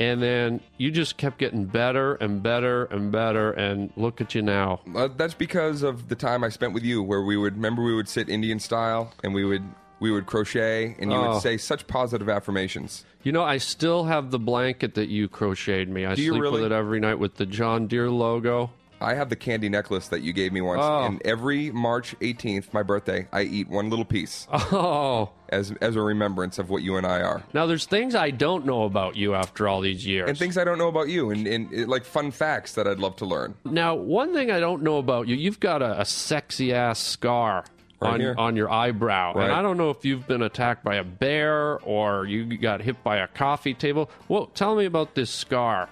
and 0.00 0.20
then 0.22 0.60
you 0.78 0.90
just 0.90 1.16
kept 1.18 1.38
getting 1.38 1.66
better 1.66 2.14
and 2.14 2.42
better 2.42 2.86
and 2.86 3.12
better. 3.12 3.52
And 3.52 3.92
look 3.96 4.20
at 4.20 4.34
you 4.34 4.40
now. 4.42 4.80
Uh, 4.96 5.08
that's 5.16 5.34
because 5.34 5.82
of 5.82 6.08
the 6.08 6.16
time 6.16 6.42
I 6.42 6.48
spent 6.48 6.72
with 6.72 6.82
you, 6.82 7.02
where 7.02 7.20
we 7.22 7.36
would 7.36 7.54
remember 7.56 7.82
we 7.84 7.94
would 7.94 8.08
sit 8.08 8.28
Indian 8.28 8.58
style 8.58 9.12
and 9.22 9.34
we 9.34 9.44
would 9.44 9.62
we 10.00 10.10
would 10.10 10.24
crochet 10.24 10.96
and 10.98 11.12
you 11.12 11.18
Oh. 11.18 11.34
would 11.34 11.42
say 11.42 11.58
such 11.58 11.86
positive 11.86 12.30
affirmations. 12.30 13.04
You 13.22 13.32
know, 13.32 13.42
I 13.42 13.58
still 13.58 14.04
have 14.04 14.30
the 14.30 14.38
blanket 14.38 14.94
that 14.94 15.10
you 15.10 15.28
crocheted 15.28 15.90
me. 15.90 16.06
I 16.06 16.14
Do 16.14 16.30
sleep 16.30 16.42
with 16.50 16.62
it 16.64 16.72
every 16.72 17.00
night 17.00 17.18
with 17.18 17.34
the 17.34 17.44
John 17.44 17.86
Deere 17.86 18.08
logo. 18.10 18.70
I 19.00 19.14
have 19.14 19.28
the 19.30 19.36
candy 19.36 19.68
necklace 19.68 20.08
that 20.08 20.22
you 20.22 20.32
gave 20.32 20.52
me 20.52 20.60
once, 20.60 20.82
Oh. 20.82 21.04
and 21.04 21.22
every 21.24 21.70
March 21.70 22.14
18th, 22.20 22.72
my 22.74 22.82
birthday, 22.82 23.26
I 23.32 23.42
eat 23.42 23.68
one 23.68 23.88
little 23.90 24.04
piece 24.04 24.46
Oh. 24.52 25.30
as 25.48 25.72
as 25.80 25.96
a 25.96 26.02
remembrance 26.02 26.58
of 26.58 26.68
what 26.70 26.82
you 26.82 26.96
and 26.96 27.06
I 27.06 27.22
are. 27.22 27.42
Now, 27.54 27.66
there's 27.66 27.86
things 27.86 28.14
I 28.14 28.30
don't 28.30 28.66
know 28.66 28.84
about 28.84 29.16
you 29.16 29.34
after 29.34 29.66
all 29.68 29.80
these 29.80 30.06
years. 30.06 30.28
And 30.28 30.38
things 30.38 30.58
I 30.58 30.64
don't 30.64 30.78
know 30.78 30.88
about 30.88 31.08
you, 31.08 31.30
and, 31.30 31.46
and 31.46 31.68
uh, 31.74 31.86
like 31.86 32.04
fun 32.04 32.30
facts 32.30 32.74
that 32.74 32.86
I'd 32.86 32.98
love 32.98 33.16
to 33.16 33.26
learn. 33.26 33.54
now, 33.64 33.94
one 33.94 34.32
thing 34.34 34.50
I 34.50 34.60
don't 34.60 34.82
know 34.82 34.98
about 34.98 35.28
you, 35.28 35.36
you've 35.36 35.60
got 35.60 35.82
a, 35.82 36.00
a 36.00 36.04
sexy 36.04 36.72
ass 36.72 36.98
scar 36.98 37.64
Right 38.02 38.14
on 38.14 38.20
here. 38.20 38.34
on 38.38 38.56
your 38.56 38.70
eyebrow, 38.70 39.34
Right. 39.34 39.44
and 39.44 39.52
I 39.52 39.60
don't 39.60 39.76
know 39.76 39.90
if 39.90 40.04
you've 40.06 40.26
been 40.26 40.40
attacked 40.42 40.82
by 40.84 40.94
a 40.96 41.04
bear 41.04 41.78
or 41.80 42.24
you 42.26 42.56
got 42.56 42.80
hit 42.80 43.02
by 43.04 43.16
a 43.18 43.26
coffee 43.26 43.74
table. 43.74 44.10
Well, 44.28 44.46
tell 44.46 44.74
me 44.74 44.86
about 44.86 45.14
this 45.14 45.30
scar. 45.30 45.88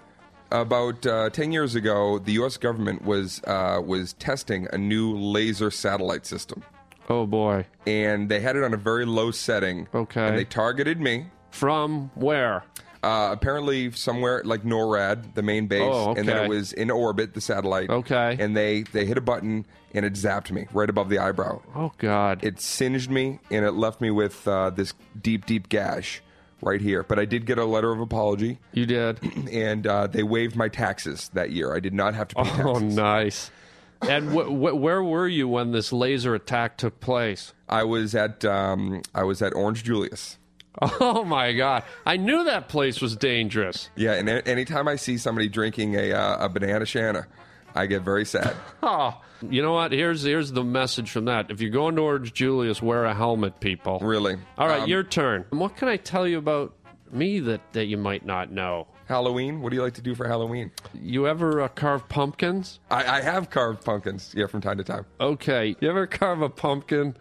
About 0.51 1.05
uh, 1.07 1.29
ten 1.31 1.53
years 1.53 1.75
ago, 1.75 2.19
the 2.19 2.33
U.S. 2.33 2.57
government 2.57 3.05
was 3.05 3.43
uh, 3.47 3.81
was 3.85 4.15
testing 4.15 4.67
a 4.73 4.79
new 4.79 5.15
laser 5.17 5.71
satellite 5.71 6.25
system, 6.25 6.63
Oh 7.11 7.27
boy, 7.27 7.67
and 7.87 8.31
they 8.31 8.41
had 8.41 8.57
it 8.57 8.65
on 8.65 8.73
a 8.73 8.79
very 8.79 9.05
low 9.05 9.31
setting. 9.31 9.89
Okay. 9.95 10.27
and 10.27 10.39
they 10.39 10.45
targeted 10.45 11.01
me. 11.01 11.27
from 11.51 12.11
where? 12.15 12.65
Uh, 13.03 13.29
apparently, 13.31 13.93
somewhere 13.93 14.43
like 14.45 14.63
NORAD, 14.65 15.35
the 15.35 15.43
main 15.43 15.67
base, 15.69 15.83
Oh, 15.85 16.11
okay. 16.11 16.21
and 16.21 16.29
then 16.29 16.45
it 16.45 16.49
was 16.49 16.73
in 16.73 16.91
orbit, 16.91 17.33
the 17.35 17.41
satellite. 17.41 17.91
Okay. 17.91 18.37
and 18.41 18.57
they 18.57 18.83
they 18.85 19.05
hit 19.05 19.19
a 19.19 19.21
button 19.21 19.67
and 19.95 20.05
it 20.05 20.15
zapped 20.15 20.51
me 20.51 20.67
right 20.73 20.89
above 20.91 21.09
the 21.11 21.19
eyebrow. 21.19 21.61
Oh 21.77 21.93
God, 21.99 22.43
It 22.43 22.59
singed 22.61 23.11
me 23.11 23.39
and 23.51 23.65
it 23.67 23.73
left 23.73 24.01
me 24.01 24.11
with 24.11 24.49
uh, 24.49 24.71
this 24.71 24.95
deep, 25.21 25.45
deep 25.47 25.69
gash 25.69 26.23
right 26.62 26.81
here. 26.81 27.03
But 27.03 27.18
I 27.18 27.25
did 27.25 27.47
get 27.47 27.59
a 27.59 27.64
letter 27.64 27.92
of 27.92 28.01
apology, 28.01 28.59
you 28.73 28.87
did. 28.87 29.21
and 29.53 29.87
uh, 29.87 30.07
they 30.07 30.23
waived 30.23 30.57
my 30.57 30.68
taxes 30.68 31.31
that 31.35 31.51
year. 31.51 31.75
I 31.75 31.81
did 31.81 31.94
not 31.94 32.14
have 32.14 32.29
to 32.29 32.35
pay 32.37 32.42
taxes. 32.44 32.64
Oh, 32.66 32.79
nice. 32.79 33.51
And 34.03 34.29
wh- 34.31 34.47
wh- 34.47 34.81
where 34.81 35.03
were 35.03 35.27
you 35.27 35.49
when 35.49 35.73
this 35.73 35.92
laser 35.92 36.35
attack 36.35 36.77
took 36.77 37.01
place? 37.01 37.53
I 37.68 37.83
was 37.85 38.14
at 38.14 38.44
um, 38.44 39.03
I 39.14 39.25
was 39.25 39.42
at 39.42 39.55
Orange 39.55 39.83
Julius. 39.85 40.38
Oh 41.01 41.25
my 41.25 41.55
God! 41.55 41.83
I 42.07 42.16
knew 42.16 42.44
that 42.44 42.68
place 42.68 43.01
was 43.01 43.16
dangerous. 43.16 43.90
Yeah, 43.97 44.12
and 44.12 44.29
a- 44.29 44.47
anytime 44.47 44.87
I 44.87 44.94
see 44.94 45.18
somebody 45.18 45.49
drinking 45.49 45.97
a 45.97 46.12
uh, 46.12 46.44
a 46.47 46.49
banana 46.49 46.85
shana, 46.85 47.27
I 47.75 47.87
get 47.87 48.03
very 48.03 48.25
sad. 48.25 48.55
Oh, 48.83 49.21
you 49.43 49.61
know 49.63 49.73
what? 49.73 49.93
Here's 49.93 50.23
here's 50.23 50.53
the 50.53 50.65
message 50.65 51.11
from 51.11 51.27
that. 51.27 51.51
If 51.51 51.61
you're 51.61 51.71
going 51.71 51.97
to 51.97 52.03
Orange 52.03 52.33
Julius, 52.33 52.81
wear 52.81 53.05
a 53.05 53.15
helmet, 53.15 53.61
people. 53.61 53.99
Really. 54.01 54.37
All 54.57 54.67
right, 54.69 54.83
Um, 54.83 54.89
your 54.89 55.03
turn. 55.03 55.45
What 55.51 55.77
can 55.77 55.89
I 55.89 55.97
tell 55.97 56.27
you 56.27 56.39
about 56.39 56.75
me 57.13 57.41
that, 57.41 57.61
that 57.73 57.87
you 57.87 57.97
might 57.97 58.25
not 58.25 58.51
know? 58.53 58.87
Halloween. 59.07 59.63
What 59.63 59.71
do 59.71 59.77
you 59.77 59.83
like 59.83 59.95
to 59.95 60.03
do 60.03 60.15
for 60.15 60.29
Halloween? 60.29 60.71
You 60.95 61.27
ever 61.27 61.63
uh, 61.63 61.69
carve 61.69 62.09
pumpkins? 62.09 62.79
I, 62.91 63.19
I 63.19 63.21
have 63.23 63.49
carved 63.51 63.85
pumpkins, 63.85 64.33
yeah, 64.37 64.47
from 64.47 64.61
time 64.61 64.77
to 64.79 64.85
time. 64.85 65.07
Okay. 65.21 65.75
You 65.81 65.89
ever 65.89 66.07
carve 66.07 66.43
a 66.43 66.51
pumpkin 66.51 67.17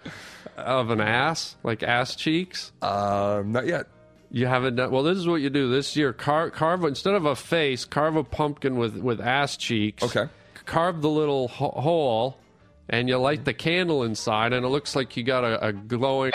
of 0.58 0.90
an 0.90 1.00
ass, 1.02 1.56
like 1.64 1.84
ass 1.84 2.16
cheeks? 2.16 2.72
Um, 2.82 3.52
not 3.54 3.68
yet. 3.68 3.88
You 4.30 4.46
haven't 4.48 4.76
done 4.76 4.92
well. 4.92 5.04
This 5.04 5.18
is 5.18 5.28
what 5.28 5.42
you 5.42 5.50
do 5.50 5.70
this 5.70 5.96
year. 5.96 6.12
Car- 6.13 6.50
carve 6.50 6.84
instead 6.84 7.13
of 7.13 7.26
a 7.26 7.36
face, 7.36 7.86
carve 7.86 8.16
a 8.16 8.24
pumpkin 8.24 8.76
with 8.78 8.96
with 8.98 9.22
ass 9.22 9.56
cheeks. 9.58 10.04
Okay. 10.04 10.30
Carve 10.66 11.02
the 11.02 11.10
little 11.10 11.48
ho- 11.48 11.72
hole, 11.78 12.38
and 12.90 13.08
you 13.08 13.18
light 13.18 13.46
the 13.46 13.54
candle 13.54 14.04
inside, 14.04 14.52
and 14.52 14.66
it 14.66 14.70
looks 14.70 14.96
like 14.98 15.16
you 15.16 15.24
got 15.24 15.46
a, 15.46 15.68
a 15.68 15.72
glowing 15.74 16.32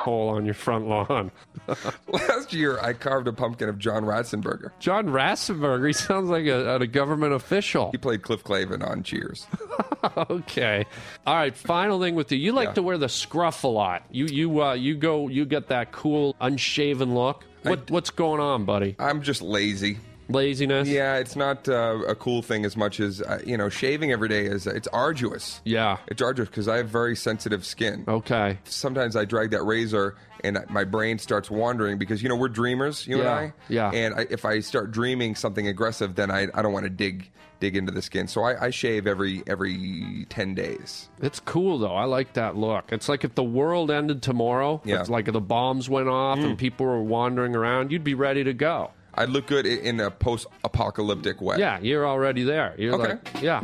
hole 0.00 0.30
on 0.30 0.44
your 0.44 0.54
front 0.54 0.88
lawn. 0.88 1.30
Last 2.08 2.52
year, 2.52 2.78
I 2.80 2.92
carved 2.92 3.28
a 3.28 3.32
pumpkin 3.32 3.68
of 3.68 3.78
John 3.78 4.04
Ratzenberger. 4.04 4.70
John 4.80 5.06
Rassenberger. 5.08 5.86
He 5.86 5.92
sounds 5.92 6.30
like 6.30 6.46
a, 6.46 6.76
a 6.76 6.86
government 6.86 7.32
official. 7.34 7.90
He 7.92 7.98
played 7.98 8.22
Cliff 8.22 8.42
Clavin 8.42 8.86
on 8.86 9.02
Cheers. 9.02 9.46
okay. 10.16 10.86
All 11.26 11.34
right. 11.34 11.56
Final 11.56 12.00
thing 12.00 12.14
with 12.14 12.32
you. 12.32 12.38
You 12.38 12.52
like 12.52 12.68
Yeah. 12.70 12.74
to 12.74 12.82
wear 12.82 12.98
the 12.98 13.08
scruff 13.08 13.64
a 13.64 13.68
lot. 13.68 14.02
You 14.10 14.26
you 14.26 14.62
uh, 14.62 14.74
you 14.74 14.96
go. 14.96 15.28
You 15.28 15.44
get 15.44 15.68
that 15.68 15.92
cool 15.92 16.34
unshaven 16.40 17.14
look. 17.14 17.44
What 17.62 17.90
what's 17.90 18.10
going 18.10 18.40
on, 18.40 18.64
buddy? 18.64 18.96
I'm 18.98 19.22
just 19.22 19.42
lazy. 19.42 19.98
Laziness. 20.32 20.88
Yeah, 20.88 21.16
it's 21.16 21.36
not 21.36 21.68
uh, 21.68 21.98
a 22.08 22.14
cool 22.14 22.42
thing 22.42 22.64
as 22.64 22.76
much 22.76 23.00
as 23.00 23.20
uh, 23.22 23.40
you 23.46 23.56
know. 23.56 23.68
Shaving 23.68 24.12
every 24.12 24.28
day 24.28 24.46
is 24.46 24.66
it's 24.66 24.88
arduous. 24.88 25.60
Yeah. 25.64 25.98
It's 26.08 26.22
arduous 26.22 26.48
because 26.48 26.68
I 26.68 26.78
have 26.78 26.88
very 26.88 27.16
sensitive 27.16 27.64
skin. 27.64 28.04
Okay. 28.08 28.58
Sometimes 28.64 29.16
I 29.16 29.24
drag 29.24 29.50
that 29.50 29.62
razor 29.62 30.16
and 30.42 30.58
my 30.70 30.84
brain 30.84 31.18
starts 31.18 31.50
wandering 31.50 31.98
because 31.98 32.22
you 32.22 32.28
know 32.28 32.36
we're 32.36 32.48
dreamers, 32.48 33.06
you 33.06 33.18
Yeah, 33.18 33.38
and 33.40 33.52
I. 33.52 33.52
yeah. 33.68 33.90
And 33.92 34.14
I, 34.14 34.26
if 34.30 34.44
I 34.44 34.60
start 34.60 34.90
dreaming 34.90 35.34
something 35.34 35.66
aggressive, 35.68 36.14
then 36.14 36.30
I, 36.30 36.48
I 36.54 36.62
don't 36.62 36.72
want 36.72 36.84
to 36.84 36.90
dig 36.90 37.30
dig 37.60 37.76
into 37.76 37.92
the 37.92 38.00
skin. 38.00 38.26
So 38.26 38.42
I, 38.42 38.66
I 38.66 38.70
shave 38.70 39.06
every 39.06 39.42
every 39.46 40.24
ten 40.30 40.54
days. 40.54 41.10
It's 41.20 41.40
cool 41.40 41.78
though. 41.78 41.94
I 41.94 42.04
like 42.04 42.32
that 42.34 42.56
look. 42.56 42.86
It's 42.90 43.08
like 43.08 43.22
if 43.24 43.34
the 43.34 43.44
world 43.44 43.90
ended 43.90 44.22
tomorrow, 44.22 44.80
Yeah. 44.84 45.00
it's 45.00 45.10
like 45.10 45.28
if 45.28 45.34
the 45.34 45.40
bombs 45.42 45.88
went 45.90 46.08
off 46.08 46.38
and 46.38 46.56
people 46.56 46.86
were 46.86 47.02
wandering 47.02 47.54
around, 47.54 47.92
you'd 47.92 48.04
be 48.04 48.14
ready 48.14 48.42
to 48.44 48.54
go. 48.54 48.92
I 49.14 49.24
look 49.24 49.46
good 49.46 49.66
in 49.66 50.00
a 50.00 50.10
post-apocalyptic 50.10 51.40
way. 51.40 51.56
Yeah, 51.58 51.78
you're 51.80 52.06
already 52.06 52.42
there. 52.44 52.74
You're 52.78 52.94
Okay. 52.94 53.08
like, 53.34 53.42
yeah. 53.42 53.62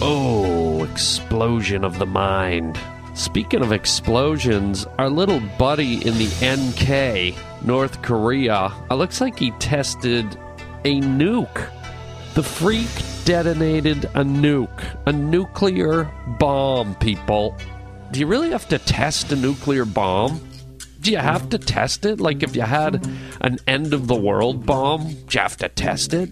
Oh, 0.00 0.84
explosion 0.84 1.84
of 1.84 1.98
the 1.98 2.06
mind. 2.06 2.78
Speaking 3.14 3.62
of 3.62 3.72
explosions, 3.72 4.86
our 4.98 5.08
little 5.08 5.40
buddy 5.58 6.04
in 6.06 6.14
the 6.18 6.28
NK, 6.42 7.34
North 7.64 8.02
Korea, 8.02 8.72
it 8.90 8.94
looks 8.94 9.20
like 9.20 9.38
he 9.38 9.52
tested 9.52 10.26
a 10.84 11.00
nuke. 11.00 11.70
The 12.34 12.42
freak 12.42 12.88
detonated 13.24 14.06
a 14.06 14.24
nuke, 14.24 14.96
a 15.06 15.12
nuclear 15.12 16.10
bomb, 16.40 16.94
people. 16.96 17.56
Do 18.10 18.20
you 18.20 18.26
really 18.26 18.50
have 18.50 18.68
to 18.68 18.78
test 18.78 19.30
a 19.32 19.36
nuclear 19.36 19.84
bomb? 19.84 20.40
Do 21.04 21.12
you 21.12 21.18
have 21.18 21.50
to 21.50 21.58
test 21.58 22.06
it? 22.06 22.18
Like 22.18 22.42
if 22.42 22.56
you 22.56 22.62
had 22.62 23.06
an 23.42 23.58
end 23.66 23.92
of 23.92 24.06
the 24.06 24.14
world 24.14 24.64
bomb, 24.64 25.12
do 25.12 25.36
you 25.36 25.40
have 25.40 25.58
to 25.58 25.68
test 25.68 26.14
it? 26.14 26.30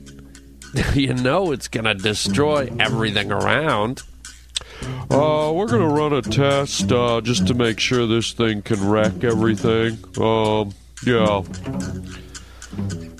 you 0.94 1.12
know 1.12 1.52
it's 1.52 1.68
going 1.68 1.84
to 1.84 1.92
destroy 1.92 2.72
everything 2.80 3.30
around. 3.30 4.02
Uh, 5.10 5.52
we're 5.54 5.66
going 5.66 5.86
to 5.86 5.94
run 5.94 6.14
a 6.14 6.22
test 6.22 6.90
uh, 6.90 7.20
just 7.20 7.46
to 7.48 7.54
make 7.54 7.78
sure 7.78 8.06
this 8.06 8.32
thing 8.32 8.62
can 8.62 8.88
wreck 8.88 9.22
everything. 9.22 9.98
Um, 10.18 10.72
yeah. 11.04 11.42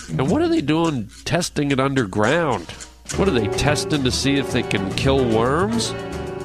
And 0.09 0.31
what 0.31 0.41
are 0.41 0.49
they 0.49 0.63
doing 0.63 1.11
testing 1.27 1.71
it 1.71 1.79
underground? 1.79 2.71
What 3.17 3.29
are 3.29 3.33
they 3.33 3.49
testing 3.49 4.05
to 4.05 4.11
see 4.11 4.37
if 4.37 4.53
they 4.53 4.63
can 4.63 4.91
kill 4.95 5.23
worms? 5.29 5.93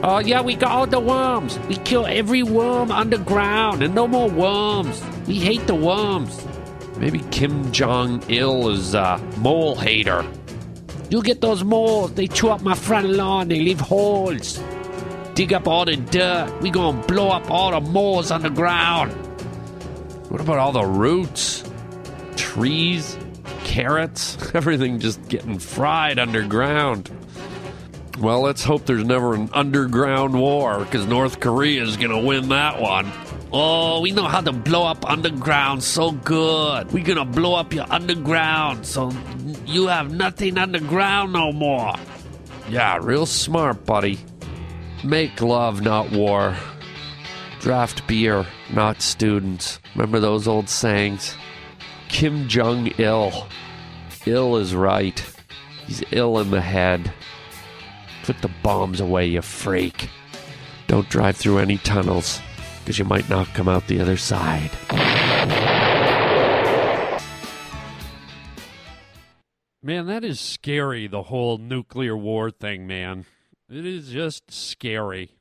Oh, 0.03 0.19
yeah, 0.19 0.41
we 0.41 0.55
got 0.55 0.71
all 0.71 0.85
the 0.85 0.99
worms. 0.99 1.57
We 1.67 1.75
kill 1.77 2.05
every 2.05 2.43
worm 2.43 2.91
underground 2.91 3.81
and 3.81 3.95
no 3.95 4.07
more 4.07 4.29
worms. 4.29 5.03
We 5.27 5.39
hate 5.39 5.65
the 5.65 5.73
worms. 5.75 6.45
Maybe 6.97 7.19
Kim 7.31 7.71
Jong 7.71 8.23
il 8.29 8.69
is 8.69 8.93
a 8.93 9.17
mole 9.37 9.75
hater. 9.75 10.23
You 11.09 11.23
get 11.23 11.41
those 11.41 11.63
moles, 11.63 12.13
they 12.13 12.27
chew 12.27 12.49
up 12.49 12.61
my 12.61 12.75
front 12.75 13.09
lawn, 13.09 13.47
they 13.47 13.59
leave 13.59 13.79
holes. 13.79 14.61
Dig 15.33 15.53
up 15.53 15.67
all 15.67 15.85
the 15.85 15.95
dirt. 15.95 16.53
We 16.61 16.69
gonna 16.69 17.01
blow 17.07 17.29
up 17.29 17.49
all 17.49 17.71
the 17.71 17.81
moles 17.81 18.29
underground. 18.29 19.11
What 20.29 20.41
about 20.41 20.57
all 20.57 20.71
the 20.73 20.85
roots? 20.85 21.63
Trees? 22.35 23.17
Carrots? 23.63 24.37
Everything 24.53 24.99
just 24.99 25.25
getting 25.27 25.57
fried 25.59 26.19
underground. 26.19 27.09
Well, 28.19 28.41
let's 28.41 28.63
hope 28.63 28.85
there's 28.85 29.03
never 29.03 29.35
an 29.35 29.49
underground 29.53 30.33
war 30.39 30.79
because 30.79 31.05
North 31.05 31.39
Korea 31.39 31.83
is 31.83 31.97
going 31.97 32.09
to 32.09 32.17
win 32.17 32.49
that 32.49 32.81
one. 32.81 33.11
Oh, 33.53 34.01
we 34.01 34.11
know 34.11 34.25
how 34.25 34.41
to 34.41 34.51
blow 34.51 34.85
up 34.85 35.09
underground 35.09 35.81
so 35.81 36.11
good. 36.11 36.91
We're 36.91 37.05
gonna 37.05 37.23
blow 37.23 37.55
up 37.55 37.73
your 37.73 37.85
underground 37.89 38.85
so 38.85 39.13
you 39.65 39.87
have 39.87 40.13
nothing 40.13 40.57
underground 40.57 41.31
no 41.31 41.53
more. 41.53 41.95
Yeah, 42.69 42.99
real 43.01 43.25
smart, 43.25 43.85
buddy. 43.85 44.19
Make 45.01 45.41
love, 45.41 45.81
not 45.81 46.11
war. 46.11 46.57
Draft 47.61 48.05
beer, 48.05 48.45
not 48.73 49.01
students. 49.01 49.79
Remember 49.95 50.19
those 50.19 50.45
old 50.45 50.67
sayings? 50.67 51.35
Kim 52.09 52.49
Jong 52.49 52.87
il. 52.97 53.47
Ill 54.25 54.57
is 54.57 54.75
right. 54.75 55.23
He's 55.85 56.03
ill 56.11 56.37
in 56.39 56.51
the 56.51 56.61
head. 56.61 57.13
Put 58.27 58.41
the 58.41 58.51
bombs 58.61 58.99
away, 58.99 59.27
you 59.27 59.41
freak. 59.41 60.09
Don't 60.87 61.07
drive 61.07 61.37
through 61.37 61.59
any 61.59 61.77
tunnels, 61.77 62.41
because 62.79 62.99
you 62.99 63.05
might 63.05 63.29
not 63.29 63.47
come 63.53 63.69
out 63.69 63.87
the 63.87 64.01
other 64.01 64.17
side. 64.17 64.69
Man, 69.81 70.07
that 70.07 70.25
is 70.25 70.41
scary, 70.41 71.07
the 71.07 71.23
whole 71.23 71.57
nuclear 71.57 72.17
war 72.17 72.51
thing, 72.51 72.85
man. 72.85 73.25
It 73.69 73.85
is 73.85 74.09
just 74.09 74.51
scary. 74.51 75.31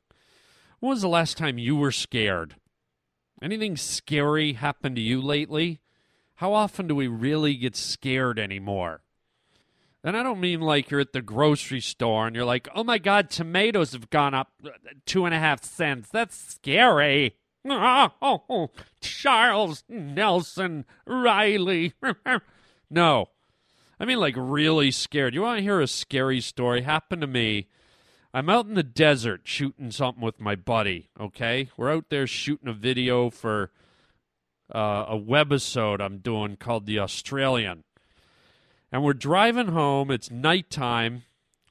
When 0.79 0.91
was 0.91 1.01
the 1.01 1.09
last 1.09 1.37
time 1.37 1.57
you 1.57 1.75
were 1.75 1.91
scared? 1.91 2.55
Anything 3.41 3.75
scary 3.75 4.53
happened 4.53 4.95
to 4.95 5.01
you 5.01 5.21
lately? 5.21 5.81
How 6.35 6.53
often 6.53 6.87
do 6.87 6.95
we 6.95 7.07
really 7.07 7.55
get 7.55 7.75
scared 7.75 8.39
anymore? 8.39 9.01
And 10.07 10.15
I 10.15 10.23
don't 10.23 10.39
mean 10.39 10.61
like 10.61 10.89
you're 10.89 11.01
at 11.01 11.11
the 11.11 11.21
grocery 11.21 11.81
store 11.81 12.27
and 12.27 12.33
you're 12.33 12.45
like, 12.45 12.69
oh 12.73 12.85
my 12.85 12.97
God, 12.97 13.29
tomatoes 13.29 13.91
have 13.91 14.09
gone 14.09 14.33
up 14.33 14.53
uh, 14.63 14.69
two 15.05 15.25
and 15.25 15.35
a 15.35 15.37
half 15.37 15.65
cents. 15.65 16.07
That's 16.09 16.33
scary. 16.33 17.35
Charles 19.01 19.83
Nelson 19.89 20.85
Reilly. 21.05 21.91
no. 22.89 23.31
I 23.99 24.05
mean, 24.05 24.17
like, 24.17 24.35
really 24.37 24.91
scared. 24.91 25.33
You 25.33 25.41
want 25.41 25.57
to 25.57 25.63
hear 25.63 25.81
a 25.81 25.87
scary 25.87 26.39
story? 26.39 26.83
Happened 26.83 27.19
to 27.19 27.27
me. 27.27 27.67
I'm 28.33 28.49
out 28.49 28.65
in 28.65 28.75
the 28.75 28.83
desert 28.83 29.41
shooting 29.43 29.91
something 29.91 30.23
with 30.23 30.39
my 30.39 30.55
buddy, 30.55 31.09
okay? 31.19 31.69
We're 31.75 31.91
out 31.91 32.05
there 32.09 32.27
shooting 32.27 32.69
a 32.69 32.73
video 32.73 33.29
for 33.29 33.71
uh, 34.73 35.03
a 35.09 35.19
webisode 35.19 35.99
I'm 35.99 36.19
doing 36.19 36.55
called 36.55 36.85
The 36.85 36.99
Australian. 36.99 37.83
And 38.91 39.03
we're 39.03 39.13
driving 39.13 39.67
home. 39.67 40.11
It's 40.11 40.31
nighttime. 40.31 41.23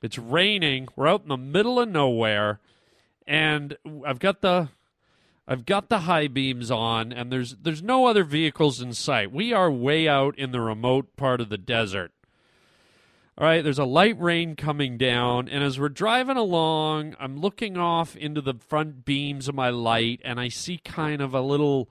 It's 0.02 0.18
raining. 0.18 0.88
We're 0.96 1.08
out 1.08 1.22
in 1.22 1.28
the 1.28 1.36
middle 1.36 1.80
of 1.80 1.88
nowhere. 1.88 2.60
And 3.26 3.76
I've 4.06 4.18
got 4.18 4.40
the 4.40 4.68
I've 5.48 5.64
got 5.64 5.88
the 5.88 6.00
high 6.00 6.26
beams 6.26 6.70
on 6.70 7.12
and 7.12 7.30
there's 7.30 7.56
there's 7.62 7.82
no 7.82 8.06
other 8.06 8.24
vehicles 8.24 8.80
in 8.80 8.92
sight. 8.92 9.32
We 9.32 9.52
are 9.52 9.70
way 9.70 10.08
out 10.08 10.38
in 10.38 10.52
the 10.52 10.60
remote 10.60 11.16
part 11.16 11.40
of 11.40 11.48
the 11.48 11.58
desert. 11.58 12.12
All 13.38 13.46
right, 13.46 13.62
there's 13.62 13.78
a 13.78 13.84
light 13.84 14.18
rain 14.18 14.56
coming 14.56 14.96
down, 14.96 15.46
and 15.46 15.62
as 15.62 15.78
we're 15.78 15.90
driving 15.90 16.38
along, 16.38 17.16
I'm 17.20 17.38
looking 17.38 17.76
off 17.76 18.16
into 18.16 18.40
the 18.40 18.54
front 18.54 19.04
beams 19.04 19.46
of 19.46 19.54
my 19.54 19.68
light, 19.68 20.22
and 20.24 20.40
I 20.40 20.48
see 20.48 20.78
kind 20.78 21.20
of 21.20 21.34
a 21.34 21.42
little 21.42 21.90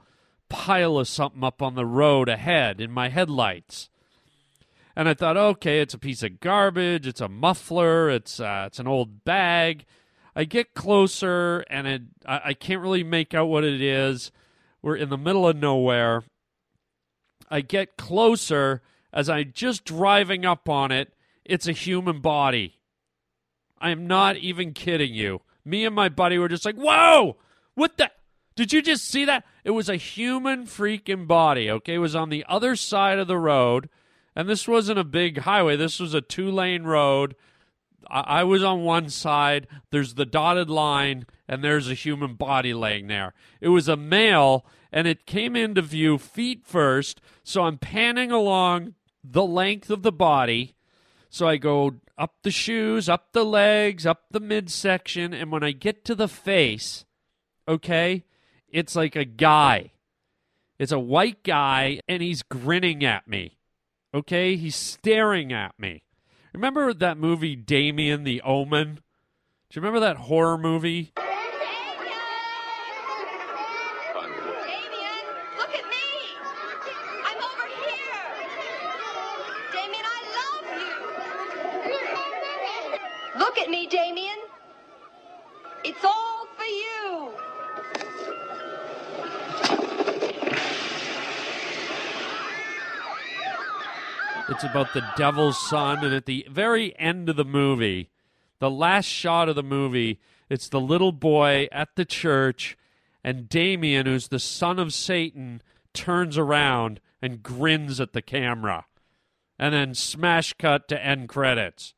pile 0.49 0.97
of 0.97 1.07
something 1.07 1.43
up 1.43 1.61
on 1.61 1.75
the 1.75 1.85
road 1.85 2.29
ahead 2.29 2.81
in 2.81 2.89
my 2.89 3.09
headlights. 3.09 3.91
And 4.95 5.09
I 5.09 5.13
thought, 5.13 5.35
okay, 5.35 5.81
it's 5.81 5.93
a 5.93 5.99
piece 5.99 6.23
of 6.23 6.39
garbage, 6.39 7.05
it's 7.05 7.21
a 7.21 7.27
muffler, 7.27 8.09
it's 8.09 8.39
uh, 8.39 8.63
it's 8.67 8.79
an 8.79 8.87
old 8.87 9.25
bag. 9.25 9.85
I 10.35 10.43
get 10.43 10.73
closer, 10.73 11.65
and 11.69 11.87
it, 11.87 12.01
I, 12.25 12.41
I 12.45 12.53
can't 12.53 12.81
really 12.81 13.03
make 13.03 13.33
out 13.33 13.47
what 13.47 13.63
it 13.63 13.81
is. 13.81 14.31
We're 14.81 14.95
in 14.95 15.09
the 15.09 15.17
middle 15.17 15.47
of 15.47 15.57
nowhere. 15.57 16.23
I 17.49 17.61
get 17.61 17.97
closer 17.97 18.81
as 19.13 19.29
I'm 19.29 19.51
just 19.53 19.85
driving 19.85 20.45
up 20.45 20.67
on 20.67 20.91
it 20.91 21.13
it's 21.45 21.67
a 21.67 21.71
human 21.71 22.19
body. 22.19 22.79
I 23.79 23.91
am 23.91 24.07
not 24.07 24.37
even 24.37 24.73
kidding 24.73 25.13
you. 25.13 25.41
Me 25.63 25.85
and 25.85 25.95
my 25.95 26.09
buddy 26.09 26.37
were 26.37 26.49
just 26.49 26.65
like, 26.65 26.75
whoa, 26.75 27.37
what 27.75 27.97
the? 27.97 28.11
Did 28.55 28.73
you 28.73 28.81
just 28.81 29.05
see 29.05 29.25
that? 29.25 29.45
It 29.63 29.71
was 29.71 29.89
a 29.89 29.97
human 29.97 30.65
freaking 30.65 31.27
body, 31.27 31.69
okay? 31.69 31.95
It 31.95 31.99
was 31.99 32.15
on 32.15 32.29
the 32.29 32.45
other 32.47 32.75
side 32.75 33.19
of 33.19 33.27
the 33.27 33.37
road. 33.37 33.89
And 34.35 34.49
this 34.49 34.67
wasn't 34.67 34.99
a 34.99 35.05
big 35.05 35.39
highway, 35.39 35.75
this 35.75 35.99
was 35.99 36.13
a 36.13 36.21
two 36.21 36.51
lane 36.51 36.83
road. 36.83 37.35
I-, 38.09 38.39
I 38.39 38.43
was 38.43 38.63
on 38.63 38.83
one 38.83 39.09
side, 39.09 39.67
there's 39.91 40.15
the 40.15 40.25
dotted 40.25 40.69
line, 40.69 41.25
and 41.47 41.63
there's 41.63 41.89
a 41.89 41.93
human 41.95 42.35
body 42.35 42.73
laying 42.73 43.07
there. 43.07 43.33
It 43.61 43.69
was 43.69 43.87
a 43.87 43.95
male, 43.95 44.65
and 44.91 45.07
it 45.07 45.25
came 45.25 45.55
into 45.55 45.81
view 45.81 46.17
feet 46.17 46.65
first. 46.65 47.21
So 47.43 47.63
I'm 47.63 47.77
panning 47.77 48.31
along 48.31 48.95
the 49.23 49.45
length 49.45 49.89
of 49.89 50.03
the 50.03 50.11
body 50.11 50.75
so 51.35 51.49
I 51.49 51.57
go 51.57 51.95
up 52.17 52.35
the 52.43 52.49
shoes, 52.49 53.09
up 53.09 53.33
the 53.33 53.43
legs, 53.43 54.05
up 54.05 54.23
the 54.31 54.39
midsection, 54.39 55.33
and 55.33 55.51
when 55.51 55.63
I 55.63 55.73
get 55.73 56.05
to 56.05 56.15
the 56.15 56.29
face, 56.29 57.03
okay, 57.67 58.23
it's 58.69 58.95
like 58.95 59.17
a 59.17 59.25
guy. 59.25 59.91
It's 60.79 60.93
a 60.93 60.97
white 60.97 61.43
guy, 61.43 61.99
and 62.07 62.23
he's 62.23 62.41
grinning 62.41 63.03
at 63.03 63.27
me. 63.27 63.57
Okay, 64.15 64.55
he's 64.55 64.77
staring 64.77 65.51
at 65.51 65.77
me. 65.77 66.03
Remember 66.53 66.93
that 66.93 67.17
movie 67.17 67.57
Damien 67.57 68.23
the 68.23 68.41
Omen? 68.43 68.95
Do 68.95 69.01
you 69.73 69.81
remember 69.81 69.99
that 69.99 70.15
horror 70.15 70.57
movie? 70.57 71.11
About 94.75 94.93
the 94.93 95.07
devil's 95.15 95.57
son, 95.69 96.03
and 96.03 96.13
at 96.13 96.25
the 96.25 96.45
very 96.51 96.93
end 96.99 97.29
of 97.29 97.37
the 97.37 97.45
movie, 97.45 98.09
the 98.59 98.69
last 98.69 99.05
shot 99.05 99.47
of 99.47 99.55
the 99.55 99.63
movie, 99.63 100.19
it's 100.49 100.67
the 100.67 100.81
little 100.81 101.13
boy 101.13 101.69
at 101.71 101.95
the 101.95 102.03
church, 102.03 102.77
and 103.23 103.47
Damien, 103.47 104.05
who's 104.05 104.27
the 104.27 104.37
son 104.37 104.77
of 104.77 104.93
Satan, 104.93 105.61
turns 105.93 106.37
around 106.37 106.99
and 107.21 107.41
grins 107.41 108.01
at 108.01 108.11
the 108.11 108.21
camera. 108.21 108.85
And 109.57 109.73
then 109.73 109.93
smash 109.93 110.51
cut 110.59 110.89
to 110.89 111.01
end 111.01 111.29
credits. 111.29 111.93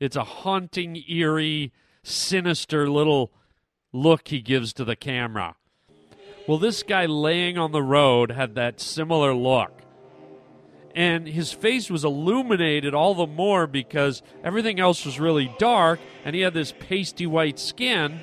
It's 0.00 0.16
a 0.16 0.24
haunting, 0.24 1.04
eerie, 1.06 1.70
sinister 2.02 2.88
little 2.88 3.30
look 3.92 4.28
he 4.28 4.40
gives 4.40 4.72
to 4.72 4.86
the 4.86 4.96
camera. 4.96 5.56
Well, 6.48 6.56
this 6.56 6.82
guy 6.82 7.04
laying 7.04 7.58
on 7.58 7.72
the 7.72 7.82
road 7.82 8.30
had 8.30 8.54
that 8.54 8.80
similar 8.80 9.34
look 9.34 9.82
and 10.96 11.28
his 11.28 11.52
face 11.52 11.90
was 11.90 12.04
illuminated 12.04 12.94
all 12.94 13.14
the 13.14 13.26
more 13.26 13.66
because 13.66 14.22
everything 14.42 14.80
else 14.80 15.04
was 15.04 15.20
really 15.20 15.54
dark 15.58 16.00
and 16.24 16.34
he 16.34 16.40
had 16.40 16.54
this 16.54 16.72
pasty 16.72 17.26
white 17.26 17.58
skin 17.58 18.18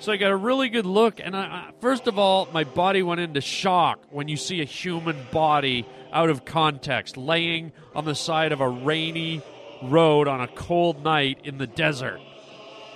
so 0.00 0.10
i 0.10 0.16
got 0.16 0.32
a 0.32 0.36
really 0.36 0.70
good 0.70 0.86
look 0.86 1.20
and 1.20 1.36
I, 1.36 1.70
first 1.80 2.08
of 2.08 2.18
all 2.18 2.48
my 2.52 2.64
body 2.64 3.02
went 3.02 3.20
into 3.20 3.42
shock 3.42 4.02
when 4.10 4.26
you 4.26 4.36
see 4.36 4.62
a 4.62 4.64
human 4.64 5.18
body 5.30 5.86
out 6.12 6.30
of 6.30 6.44
context 6.44 7.16
laying 7.16 7.72
on 7.94 8.06
the 8.06 8.14
side 8.14 8.52
of 8.52 8.60
a 8.60 8.68
rainy 8.68 9.42
road 9.82 10.26
on 10.26 10.40
a 10.40 10.48
cold 10.48 11.04
night 11.04 11.40
in 11.44 11.58
the 11.58 11.66
desert 11.66 12.20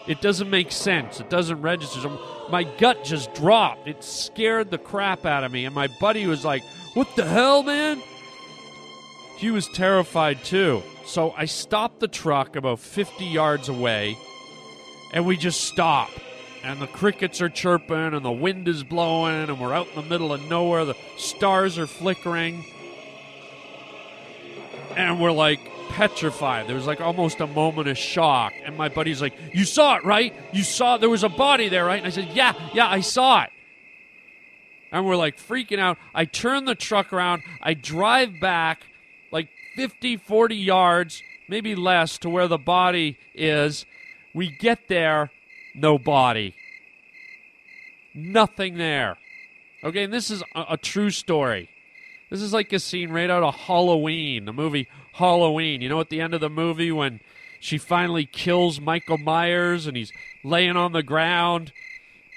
it 0.06 0.20
doesn't 0.20 0.48
make 0.48 0.70
sense. 0.70 1.18
It 1.18 1.28
doesn't 1.28 1.62
register. 1.62 2.08
My 2.48 2.62
gut 2.62 3.02
just 3.02 3.34
dropped. 3.34 3.88
It 3.88 4.04
scared 4.04 4.70
the 4.70 4.78
crap 4.78 5.26
out 5.26 5.42
of 5.42 5.50
me. 5.50 5.64
And 5.64 5.74
my 5.74 5.88
buddy 6.00 6.28
was 6.28 6.44
like, 6.44 6.62
What 6.94 7.08
the 7.16 7.24
hell, 7.24 7.64
man? 7.64 8.00
He 9.36 9.50
was 9.50 9.68
terrified 9.68 10.44
too. 10.44 10.82
So 11.04 11.32
I 11.36 11.44
stopped 11.44 12.00
the 12.00 12.08
truck 12.08 12.56
about 12.56 12.80
50 12.80 13.24
yards 13.24 13.68
away 13.68 14.16
and 15.12 15.26
we 15.26 15.36
just 15.36 15.64
stop. 15.64 16.10
And 16.64 16.80
the 16.80 16.86
crickets 16.88 17.40
are 17.40 17.48
chirping 17.48 18.14
and 18.14 18.24
the 18.24 18.32
wind 18.32 18.66
is 18.66 18.82
blowing 18.82 19.48
and 19.48 19.60
we're 19.60 19.72
out 19.72 19.88
in 19.88 19.94
the 19.94 20.08
middle 20.08 20.32
of 20.32 20.42
nowhere. 20.48 20.84
The 20.84 20.96
stars 21.16 21.78
are 21.78 21.86
flickering. 21.86 22.64
And 24.96 25.20
we're 25.20 25.32
like 25.32 25.60
petrified. 25.90 26.66
There 26.66 26.74
was 26.74 26.86
like 26.86 27.00
almost 27.00 27.40
a 27.40 27.46
moment 27.46 27.86
of 27.88 27.96
shock. 27.96 28.54
And 28.64 28.76
my 28.76 28.88
buddy's 28.88 29.20
like, 29.20 29.34
You 29.52 29.64
saw 29.64 29.96
it, 29.96 30.04
right? 30.04 30.34
You 30.52 30.64
saw 30.64 30.96
there 30.96 31.10
was 31.10 31.22
a 31.22 31.28
body 31.28 31.68
there, 31.68 31.84
right? 31.84 31.98
And 31.98 32.06
I 32.06 32.10
said, 32.10 32.30
Yeah, 32.32 32.54
yeah, 32.72 32.88
I 32.88 33.00
saw 33.00 33.44
it 33.44 33.50
and 34.92 35.04
we're 35.04 35.16
like 35.16 35.36
freaking 35.36 35.78
out. 35.78 35.98
I 36.14 36.24
turn 36.24 36.64
the 36.64 36.74
truck 36.74 37.12
around. 37.12 37.42
I 37.60 37.74
drive 37.74 38.40
back 38.40 38.86
50, 39.76 40.16
40 40.16 40.56
yards, 40.56 41.22
maybe 41.48 41.74
less, 41.74 42.18
to 42.18 42.30
where 42.30 42.48
the 42.48 42.58
body 42.58 43.18
is. 43.34 43.86
We 44.34 44.50
get 44.50 44.88
there, 44.88 45.30
no 45.74 45.98
body. 45.98 46.54
Nothing 48.14 48.78
there. 48.78 49.16
Okay, 49.84 50.04
and 50.04 50.12
this 50.12 50.30
is 50.30 50.42
a, 50.54 50.64
a 50.70 50.76
true 50.76 51.10
story. 51.10 51.68
This 52.30 52.42
is 52.42 52.52
like 52.52 52.72
a 52.72 52.80
scene 52.80 53.10
right 53.10 53.30
out 53.30 53.42
of 53.42 53.54
Halloween, 53.54 54.46
the 54.46 54.52
movie 54.52 54.88
Halloween. 55.12 55.80
You 55.80 55.88
know, 55.88 56.00
at 56.00 56.08
the 56.08 56.20
end 56.20 56.34
of 56.34 56.40
the 56.40 56.50
movie 56.50 56.90
when 56.90 57.20
she 57.60 57.78
finally 57.78 58.26
kills 58.26 58.80
Michael 58.80 59.18
Myers 59.18 59.86
and 59.86 59.96
he's 59.96 60.12
laying 60.42 60.76
on 60.76 60.92
the 60.92 61.02
ground. 61.02 61.72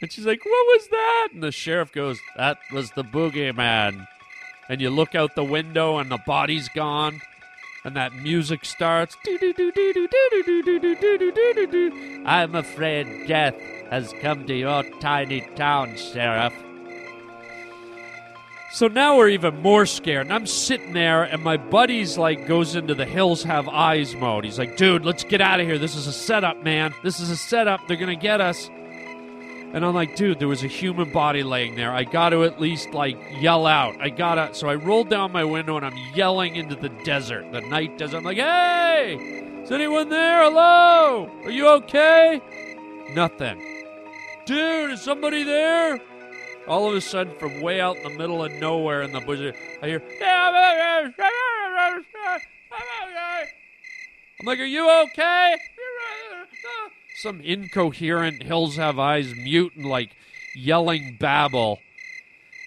And 0.01 0.11
she's 0.11 0.25
like, 0.25 0.45
What 0.45 0.51
was 0.67 0.87
that? 0.89 1.29
And 1.33 1.43
the 1.43 1.51
sheriff 1.51 1.91
goes, 1.91 2.19
That 2.35 2.59
was 2.71 2.91
the 2.91 3.03
boogeyman. 3.03 4.07
And 4.69 4.81
you 4.81 4.89
look 4.89 5.15
out 5.15 5.35
the 5.35 5.43
window 5.43 5.97
and 5.97 6.11
the 6.11 6.19
body's 6.25 6.69
gone. 6.69 7.21
And 7.85 7.95
that 7.95 8.13
music 8.13 8.65
starts. 8.65 9.15
I'm 12.25 12.55
afraid 12.55 13.27
death 13.27 13.55
has 13.89 14.13
come 14.21 14.45
to 14.47 14.53
your 14.53 14.83
tiny 14.99 15.41
town, 15.55 15.95
Sheriff. 15.95 16.53
So 18.71 18.87
now 18.87 19.17
we're 19.17 19.29
even 19.29 19.61
more 19.61 19.87
scared. 19.87 20.27
And 20.27 20.33
I'm 20.33 20.45
sitting 20.45 20.93
there, 20.93 21.23
and 21.23 21.41
my 21.41 21.57
buddy's 21.57 22.19
like 22.19 22.47
goes 22.47 22.75
into 22.75 22.93
the 22.93 23.05
hills 23.05 23.41
have 23.43 23.67
eyes 23.67 24.15
mode. 24.15 24.45
He's 24.45 24.59
like, 24.59 24.77
dude, 24.77 25.05
let's 25.05 25.23
get 25.23 25.41
out 25.41 25.59
of 25.59 25.65
here. 25.65 25.79
This 25.79 25.95
is 25.95 26.05
a 26.05 26.13
setup, 26.13 26.63
man. 26.63 26.93
This 27.01 27.19
is 27.19 27.31
a 27.31 27.37
setup. 27.37 27.87
They're 27.87 27.97
going 27.97 28.15
to 28.15 28.21
get 28.21 28.41
us. 28.41 28.69
And 29.71 29.85
I'm 29.85 29.93
like, 29.93 30.15
dude, 30.15 30.39
there 30.39 30.47
was 30.47 30.63
a 30.63 30.67
human 30.67 31.11
body 31.11 31.43
laying 31.43 31.75
there. 31.75 31.93
I 31.93 32.03
got 32.03 32.29
to 32.29 32.43
at 32.43 32.59
least 32.59 32.91
like 32.91 33.17
yell 33.39 33.67
out. 33.67 34.01
I 34.01 34.09
got 34.09 34.35
to. 34.35 34.53
So 34.55 34.67
I 34.67 34.75
rolled 34.75 35.09
down 35.09 35.31
my 35.31 35.43
window 35.43 35.77
and 35.77 35.85
I'm 35.85 35.97
yelling 36.15 36.55
into 36.55 36.75
the 36.75 36.89
desert, 36.89 37.51
the 37.51 37.61
night 37.61 37.97
desert. 37.97 38.17
I'm 38.17 38.23
like, 38.23 38.37
hey, 38.37 39.61
is 39.63 39.71
anyone 39.71 40.09
there? 40.09 40.43
Hello? 40.43 41.29
Are 41.43 41.51
you 41.51 41.67
okay? 41.67 42.41
Nothing. 43.13 43.85
Dude, 44.45 44.91
is 44.91 45.01
somebody 45.01 45.43
there? 45.43 45.99
All 46.67 46.89
of 46.89 46.95
a 46.95 47.01
sudden, 47.01 47.37
from 47.37 47.61
way 47.61 47.79
out 47.79 47.97
in 47.97 48.03
the 48.03 48.09
middle 48.09 48.43
of 48.43 48.51
nowhere 48.53 49.03
in 49.03 49.11
the 49.11 49.19
bush, 49.19 49.39
I 49.83 49.87
hear. 49.87 50.01
I'm 54.39 54.45
like, 54.45 54.59
are 54.59 54.63
you 54.63 54.89
okay? 55.03 55.57
Some 57.21 57.41
incoherent 57.41 58.43
Hills 58.43 58.77
Have 58.77 58.97
Eyes 58.97 59.35
mutant, 59.35 59.85
like 59.85 60.15
yelling 60.55 61.17
babble. 61.19 61.79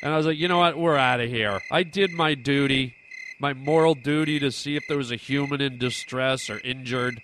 And 0.03 0.13
I 0.13 0.17
was 0.19 0.27
like, 0.27 0.37
you 0.37 0.47
know 0.47 0.59
what? 0.59 0.77
We're 0.77 0.99
out 0.99 1.21
of 1.21 1.31
here. 1.31 1.63
I 1.71 1.85
did 1.85 2.11
my 2.11 2.35
duty, 2.35 2.95
my 3.41 3.55
moral 3.55 3.95
duty 3.95 4.39
to 4.41 4.53
see 4.53 4.77
if 4.77 4.87
there 4.87 4.99
was 4.99 5.11
a 5.11 5.17
human 5.17 5.63
in 5.63 5.79
distress 5.79 6.51
or 6.51 6.59
injured. 6.59 7.23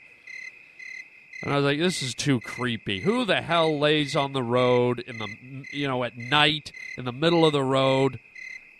And 1.43 1.53
I 1.53 1.57
was 1.57 1.67
like, 1.67 1.79
this 1.79 2.03
is 2.03 2.15
too 2.15 2.41
creepy. 2.41 3.01
Who 3.01 3.27
the 3.27 3.43
hell 3.43 3.79
lays 3.79 4.17
on 4.17 4.33
the 4.33 4.43
road 4.43 5.01
in 5.01 5.19
the, 5.19 5.29
you 5.71 5.87
know, 5.87 6.05
at 6.05 6.17
night 6.17 6.73
in 6.97 7.05
the 7.05 7.13
middle 7.13 7.45
of 7.45 7.53
the 7.53 7.63
road 7.63 8.21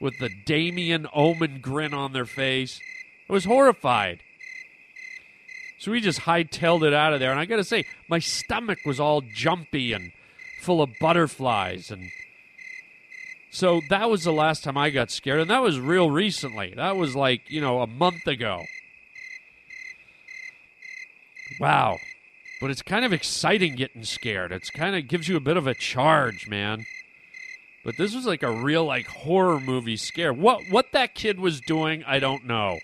with 0.01 0.19
the 0.19 0.31
Damien 0.47 1.07
Omen 1.13 1.61
grin 1.61 1.93
on 1.93 2.15
their 2.15 2.25
face? 2.25 2.81
I 3.29 3.33
was 3.35 3.45
horrified. 3.45 4.23
So 5.79 5.93
we 5.93 6.01
just 6.01 6.21
hightailed 6.21 6.87
it 6.87 6.93
out 6.93 7.13
of 7.13 7.21
there. 7.21 7.31
And 7.31 7.39
I 7.39 7.45
got 7.45 7.57
to 7.57 7.65
say, 7.65 7.85
my 8.09 8.19
stomach 8.19 8.81
was 8.85 8.99
all 8.99 9.21
jumpy 9.21 9.93
and 9.93 10.13
full 10.61 10.83
of 10.83 10.91
butterflies. 11.01 11.91
And 11.91 12.11
so 13.51 13.81
that 13.89 14.11
was 14.11 14.25
the 14.25 14.33
last 14.33 14.65
time 14.65 14.77
I 14.77 14.91
got 14.91 15.11
scared. 15.11 15.41
And 15.41 15.51
that 15.51 15.63
was 15.63 15.79
real 15.79 16.11
recently. 16.11 16.75
That 16.77 16.97
was 16.97 17.15
like, 17.15 17.43
you 17.49 17.61
know, 17.61 17.81
a 17.81 17.87
month 17.87 18.27
ago. 18.27 18.65
Wow. 21.61 21.99
But 22.61 22.71
it's 22.71 22.83
kind 22.83 23.05
of 23.05 23.13
exciting 23.13 23.77
getting 23.77 24.03
scared. 24.03 24.51
It's 24.51 24.71
kind 24.71 24.97
of 24.97 25.07
gives 25.07 25.29
you 25.29 25.37
a 25.37 25.41
bit 25.41 25.57
of 25.57 25.69
a 25.69 25.75
charge, 25.75 26.49
man. 26.49 26.87
But 27.85 27.97
this 27.97 28.15
was 28.15 28.27
like 28.27 28.43
a 28.43 28.51
real 28.51 28.85
like 28.85 29.07
horror 29.07 29.61
movie 29.61 29.97
scare. 29.97 30.33
What 30.33 30.63
what 30.69 30.93
that 30.93 31.15
kid 31.15 31.39
was 31.39 31.61
doing, 31.61 32.03
I 32.05 32.19
don't 32.19 32.45
know. 32.45 32.81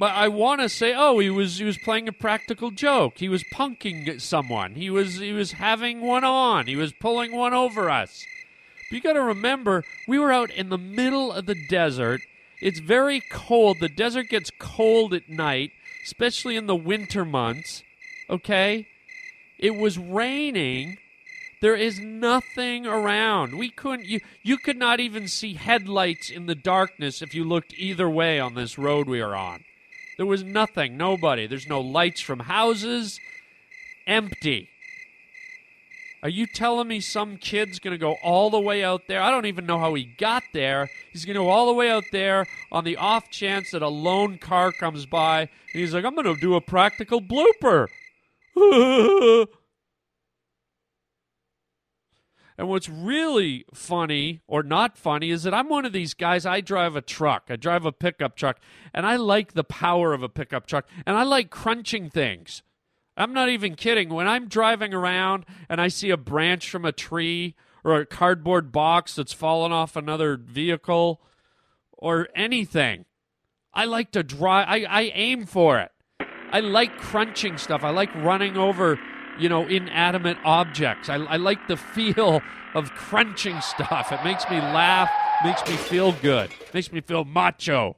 But 0.00 0.14
I 0.14 0.28
want 0.28 0.62
to 0.62 0.70
say, 0.70 0.94
oh, 0.96 1.18
he 1.18 1.28
was 1.28 1.58
he 1.58 1.64
was 1.64 1.76
playing 1.76 2.08
a 2.08 2.12
practical 2.12 2.70
joke. 2.70 3.18
He 3.18 3.28
was 3.28 3.44
punking 3.44 4.18
someone. 4.18 4.74
He 4.74 4.88
was 4.88 5.18
he 5.18 5.34
was 5.34 5.52
having 5.52 6.00
one 6.00 6.24
on. 6.24 6.66
He 6.66 6.74
was 6.74 6.94
pulling 6.94 7.36
one 7.36 7.52
over 7.52 7.90
us. 7.90 8.24
But 8.88 8.96
you 8.96 9.02
got 9.02 9.12
to 9.12 9.22
remember, 9.22 9.84
we 10.08 10.18
were 10.18 10.32
out 10.32 10.50
in 10.50 10.70
the 10.70 10.78
middle 10.78 11.30
of 11.30 11.44
the 11.44 11.66
desert. 11.68 12.22
It's 12.62 12.78
very 12.78 13.20
cold. 13.30 13.76
The 13.78 13.90
desert 13.90 14.30
gets 14.30 14.50
cold 14.58 15.12
at 15.12 15.28
night, 15.28 15.72
especially 16.06 16.56
in 16.56 16.66
the 16.66 16.74
winter 16.74 17.26
months. 17.26 17.82
Okay? 18.30 18.86
It 19.58 19.76
was 19.76 19.98
raining. 19.98 20.96
There 21.60 21.76
is 21.76 22.00
nothing 22.00 22.86
around. 22.86 23.58
We 23.58 23.68
couldn't 23.68 24.06
you 24.06 24.20
you 24.42 24.56
could 24.56 24.78
not 24.78 24.98
even 24.98 25.28
see 25.28 25.52
headlights 25.52 26.30
in 26.30 26.46
the 26.46 26.54
darkness 26.54 27.20
if 27.20 27.34
you 27.34 27.44
looked 27.44 27.74
either 27.76 28.08
way 28.08 28.40
on 28.40 28.54
this 28.54 28.78
road 28.78 29.06
we 29.06 29.20
are 29.20 29.36
on. 29.36 29.64
There 30.20 30.26
was 30.26 30.44
nothing, 30.44 30.98
nobody. 30.98 31.46
There's 31.46 31.66
no 31.66 31.80
lights 31.80 32.20
from 32.20 32.40
houses. 32.40 33.18
Empty. 34.06 34.68
Are 36.22 36.28
you 36.28 36.46
telling 36.46 36.88
me 36.88 37.00
some 37.00 37.38
kid's 37.38 37.78
going 37.78 37.92
to 37.92 37.98
go 37.98 38.16
all 38.22 38.50
the 38.50 38.60
way 38.60 38.84
out 38.84 39.08
there? 39.08 39.22
I 39.22 39.30
don't 39.30 39.46
even 39.46 39.64
know 39.64 39.78
how 39.78 39.94
he 39.94 40.04
got 40.04 40.42
there. 40.52 40.90
He's 41.10 41.24
going 41.24 41.36
to 41.36 41.44
go 41.44 41.48
all 41.48 41.64
the 41.64 41.72
way 41.72 41.88
out 41.88 42.04
there 42.12 42.46
on 42.70 42.84
the 42.84 42.98
off 42.98 43.30
chance 43.30 43.70
that 43.70 43.80
a 43.80 43.88
lone 43.88 44.36
car 44.36 44.72
comes 44.72 45.06
by. 45.06 45.40
And 45.40 45.48
he's 45.72 45.94
like, 45.94 46.04
I'm 46.04 46.14
going 46.14 46.26
to 46.26 46.38
do 46.38 46.54
a 46.54 46.60
practical 46.60 47.22
blooper. 47.22 47.86
and 52.60 52.68
what's 52.68 52.90
really 52.90 53.64
funny 53.72 54.42
or 54.46 54.62
not 54.62 54.98
funny 54.98 55.30
is 55.30 55.44
that 55.44 55.54
I'm 55.54 55.70
one 55.70 55.86
of 55.86 55.94
these 55.94 56.12
guys. 56.12 56.44
I 56.44 56.60
drive 56.60 56.94
a 56.94 57.00
truck, 57.00 57.44
I 57.48 57.56
drive 57.56 57.86
a 57.86 57.90
pickup 57.90 58.36
truck, 58.36 58.58
and 58.92 59.06
I 59.06 59.16
like 59.16 59.54
the 59.54 59.64
power 59.64 60.12
of 60.12 60.22
a 60.22 60.28
pickup 60.28 60.66
truck, 60.66 60.86
and 61.06 61.16
I 61.16 61.22
like 61.22 61.48
crunching 61.48 62.10
things. 62.10 62.62
I'm 63.16 63.32
not 63.32 63.48
even 63.48 63.76
kidding. 63.76 64.10
When 64.10 64.28
I'm 64.28 64.46
driving 64.46 64.92
around 64.92 65.46
and 65.70 65.80
I 65.80 65.88
see 65.88 66.10
a 66.10 66.18
branch 66.18 66.68
from 66.68 66.84
a 66.84 66.92
tree 66.92 67.54
or 67.82 67.98
a 67.98 68.04
cardboard 68.04 68.72
box 68.72 69.14
that's 69.14 69.32
fallen 69.32 69.72
off 69.72 69.96
another 69.96 70.36
vehicle 70.36 71.22
or 71.92 72.28
anything, 72.34 73.06
I 73.72 73.86
like 73.86 74.10
to 74.10 74.22
drive. 74.22 74.66
I, 74.68 74.84
I 74.84 75.02
aim 75.14 75.46
for 75.46 75.78
it. 75.78 75.92
I 76.52 76.60
like 76.60 76.98
crunching 76.98 77.56
stuff. 77.56 77.84
I 77.84 77.90
like 77.90 78.14
running 78.16 78.58
over, 78.58 78.98
you 79.40 79.48
know, 79.48 79.66
inanimate 79.66 80.38
objects. 80.44 81.08
I, 81.08 81.16
I 81.16 81.36
like 81.36 81.66
the 81.66 81.76
feel 81.76 82.42
of 82.74 82.90
crunching 82.92 83.60
stuff. 83.60 84.12
It 84.12 84.22
makes 84.22 84.48
me 84.50 84.60
laugh, 84.60 85.10
makes 85.44 85.66
me 85.68 85.76
feel 85.76 86.12
good, 86.12 86.50
makes 86.72 86.92
me 86.92 87.00
feel 87.00 87.24
macho. 87.24 87.96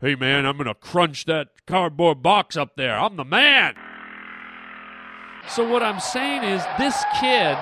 Hey, 0.00 0.14
man, 0.14 0.46
I'm 0.46 0.56
going 0.56 0.66
to 0.66 0.74
crunch 0.74 1.26
that 1.26 1.48
cardboard 1.66 2.22
box 2.22 2.56
up 2.56 2.76
there. 2.76 2.98
I'm 2.98 3.16
the 3.16 3.24
man. 3.24 3.74
So 5.48 5.68
what 5.68 5.82
I'm 5.82 6.00
saying 6.00 6.44
is 6.44 6.62
this 6.78 7.04
kid 7.20 7.56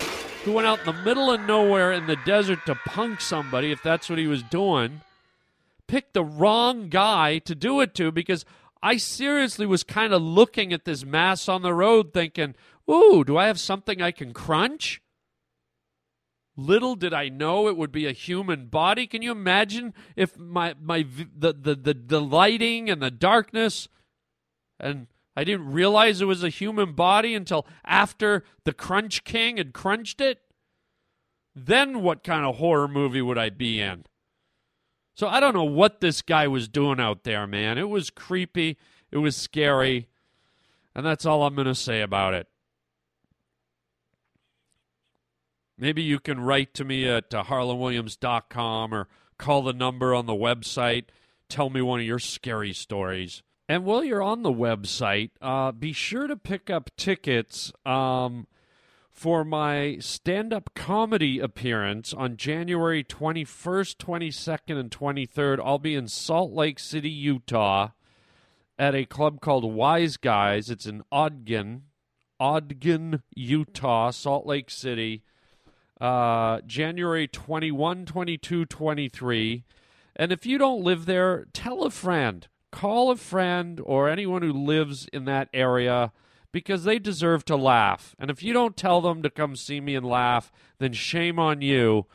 who 0.45 0.53
went 0.53 0.67
out 0.67 0.81
in 0.81 0.87
the 0.87 1.03
middle 1.03 1.31
of 1.31 1.41
nowhere 1.43 1.93
in 1.93 2.07
the 2.07 2.17
desert 2.25 2.65
to 2.67 2.75
punk 2.75 3.21
somebody, 3.21 3.73
if 3.73 3.83
that's 3.83 4.09
what 4.09 4.19
he 4.19 4.27
was 4.27 4.43
doing, 4.43 5.03
picked 5.87 6.15
the 6.15 6.25
wrong 6.25 6.89
guy 6.89 7.39
to 7.39 7.55
do 7.55 7.81
it 7.81 7.95
to 7.97 8.11
because 8.11 8.45
I 8.83 8.97
seriously 8.97 9.67
was 9.67 9.83
kind 9.83 10.15
of 10.15 10.23
looking 10.23 10.73
at 10.73 10.85
this 10.85 11.05
mass 11.05 11.49
on 11.49 11.63
the 11.63 11.75
road 11.75 12.15
thinking, 12.15 12.55
"Ooh, 12.91 13.25
do 13.25 13.37
I 13.37 13.47
have 13.47 13.61
something 13.61 14.03
I 14.03 14.11
can 14.11 14.33
crunch?" 14.33 15.01
Little 16.57 16.97
did 16.97 17.15
I 17.15 17.29
know 17.29 17.69
it 17.69 17.77
would 17.77 17.93
be 17.93 18.07
a 18.07 18.13
human 18.13 18.67
body. 18.67 19.07
Can 19.07 19.23
you 19.23 19.31
imagine 19.31 19.95
if 20.17 20.37
my 20.37 20.75
my 20.81 21.07
the 21.35 21.53
the 21.53 21.75
the, 21.75 21.95
the 21.95 22.21
lighting 22.21 22.91
and 22.91 23.01
the 23.01 23.11
darkness 23.11 23.89
and 24.79 25.07
I 25.37 25.45
didn't 25.45 25.73
realize 25.73 26.21
it 26.21 26.27
was 26.27 26.45
a 26.45 26.51
human 26.51 26.93
body 26.93 27.35
until 27.35 27.67
after 27.85 28.45
the 28.65 28.75
Crunch 28.75 29.25
King 29.25 29.57
had 29.57 29.73
crunched 29.73 30.21
it. 30.21 30.41
Then 31.55 32.03
what 32.03 32.25
kind 32.25 32.45
of 32.45 32.57
horror 32.57 32.89
movie 32.89 33.23
would 33.23 33.39
I 33.39 33.49
be 33.49 33.81
in? 33.81 34.05
So 35.15 35.29
I 35.29 35.41
don't 35.41 35.55
know 35.55 35.65
what 35.65 36.01
this 36.01 36.21
guy 36.21 36.47
was 36.47 36.69
doing 36.69 37.01
out 37.01 37.25
there, 37.25 37.47
man. 37.47 37.79
It 37.79 37.89
was 37.89 38.11
creepy. 38.11 38.77
It 39.11 39.17
was 39.17 39.35
scary. 39.35 40.09
And 40.95 41.07
that's 41.07 41.25
all 41.25 41.45
I'm 41.45 41.55
going 41.55 41.67
to 41.67 41.75
say 41.75 42.03
about 42.03 42.35
it. 42.35 42.47
Maybe 45.81 46.03
you 46.03 46.21
can 46.21 46.41
write 46.41 46.75
to 46.75 46.85
me 46.85 47.09
at 47.09 47.33
uh, 47.33 47.45
harlanwilliams.com 47.45 48.93
or 48.93 49.09
call 49.39 49.63
the 49.63 49.73
number 49.73 50.15
on 50.15 50.27
the 50.27 50.35
website. 50.35 51.05
Tell 51.49 51.71
me 51.71 51.81
one 51.81 52.01
of 52.01 52.07
your 52.07 52.19
scary 52.19 52.75
stories. 52.75 53.43
And 53.67 53.87
while 53.87 54.05
you're 54.05 54.23
on 54.23 54.43
the 54.43 54.53
website, 54.53 55.31
uh, 55.41 55.73
be 55.73 55.95
sure 55.95 56.27
to 56.27 56.37
pick 56.37 56.69
up 56.69 56.91
tickets 56.99 57.73
um, 57.87 58.47
for 59.11 59.43
my 59.43 59.97
stand 60.01 60.53
up 60.53 60.75
comedy 60.75 61.39
appearance 61.39 62.13
on 62.13 62.37
January 62.37 63.03
21st, 63.03 63.97
22nd, 63.97 64.79
and 64.79 64.91
23rd. 64.91 65.61
I'll 65.65 65.79
be 65.79 65.95
in 65.95 66.09
Salt 66.09 66.53
Lake 66.53 66.79
City, 66.79 67.11
Utah 67.11 67.93
at 68.79 68.95
a 68.95 69.07
club 69.07 69.41
called 69.41 69.73
Wise 69.73 70.19
Guys. 70.19 70.69
It's 70.69 70.87
in 70.87 71.05
Ogden, 71.11 71.85
Ogden, 72.39 73.23
Utah, 73.35 74.11
Salt 74.11 74.47
Lake 74.47 74.71
City, 74.71 75.23
uh, 76.01 76.61
January 76.67 77.29
21, 77.29 78.07
22, 78.07 78.65
23. 78.65 79.65
And 80.17 80.33
if 80.33 80.47
you 80.47 80.59
don't 80.59 80.83
live 80.83 81.07
there, 81.07 81.47
tell 81.53 81.83
a 81.83 81.91
friend. 81.91 82.47
Call 82.71 83.11
a 83.11 83.17
friend 83.17 83.81
or 83.85 84.09
anyone 84.09 84.43
who 84.43 84.53
lives 84.53 85.09
in 85.13 85.25
that 85.25 85.49
area 85.53 86.13
because 86.53 86.85
they 86.85 86.99
deserve 86.99 87.45
to 87.47 87.57
laugh. 87.57 88.15
And 88.19 88.31
if 88.31 88.43
you 88.43 88.53
don't 88.53 88.77
tell 88.77 89.01
them 89.01 89.23
to 89.23 89.31
come 89.31 89.57
see 89.57 89.81
me 89.81 89.95
and 89.95 90.07
laugh, 90.07 90.53
then 90.79 90.93
shame 90.93 91.39
on 91.39 91.63
you 91.63 92.07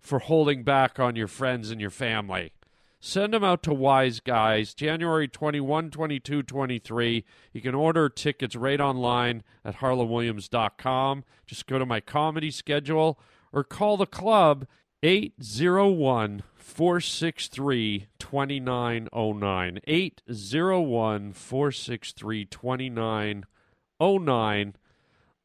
for 0.00 0.18
holding 0.18 0.62
back 0.62 0.98
on 0.98 1.16
your 1.16 1.28
friends 1.28 1.70
and 1.70 1.80
your 1.80 1.90
family. 1.90 2.52
Send 3.00 3.34
them 3.34 3.44
out 3.44 3.62
to 3.64 3.74
Wise 3.74 4.20
Guys, 4.20 4.72
January 4.72 5.28
21, 5.28 5.90
22, 5.90 6.42
23. 6.42 7.24
You 7.52 7.60
can 7.60 7.74
order 7.74 8.08
tickets 8.08 8.56
right 8.56 8.80
online 8.80 9.42
at 9.62 9.76
harlanwilliams.com. 9.76 11.24
Just 11.46 11.66
go 11.66 11.78
to 11.78 11.84
my 11.84 12.00
comedy 12.00 12.50
schedule 12.50 13.18
or 13.54 13.64
call 13.64 13.96
the 13.96 14.04
club 14.04 14.66
801 15.02 16.42
463 16.56 18.08
2909. 18.18 19.80
801 19.86 21.32
463 21.32 22.44
2909. 22.46 24.74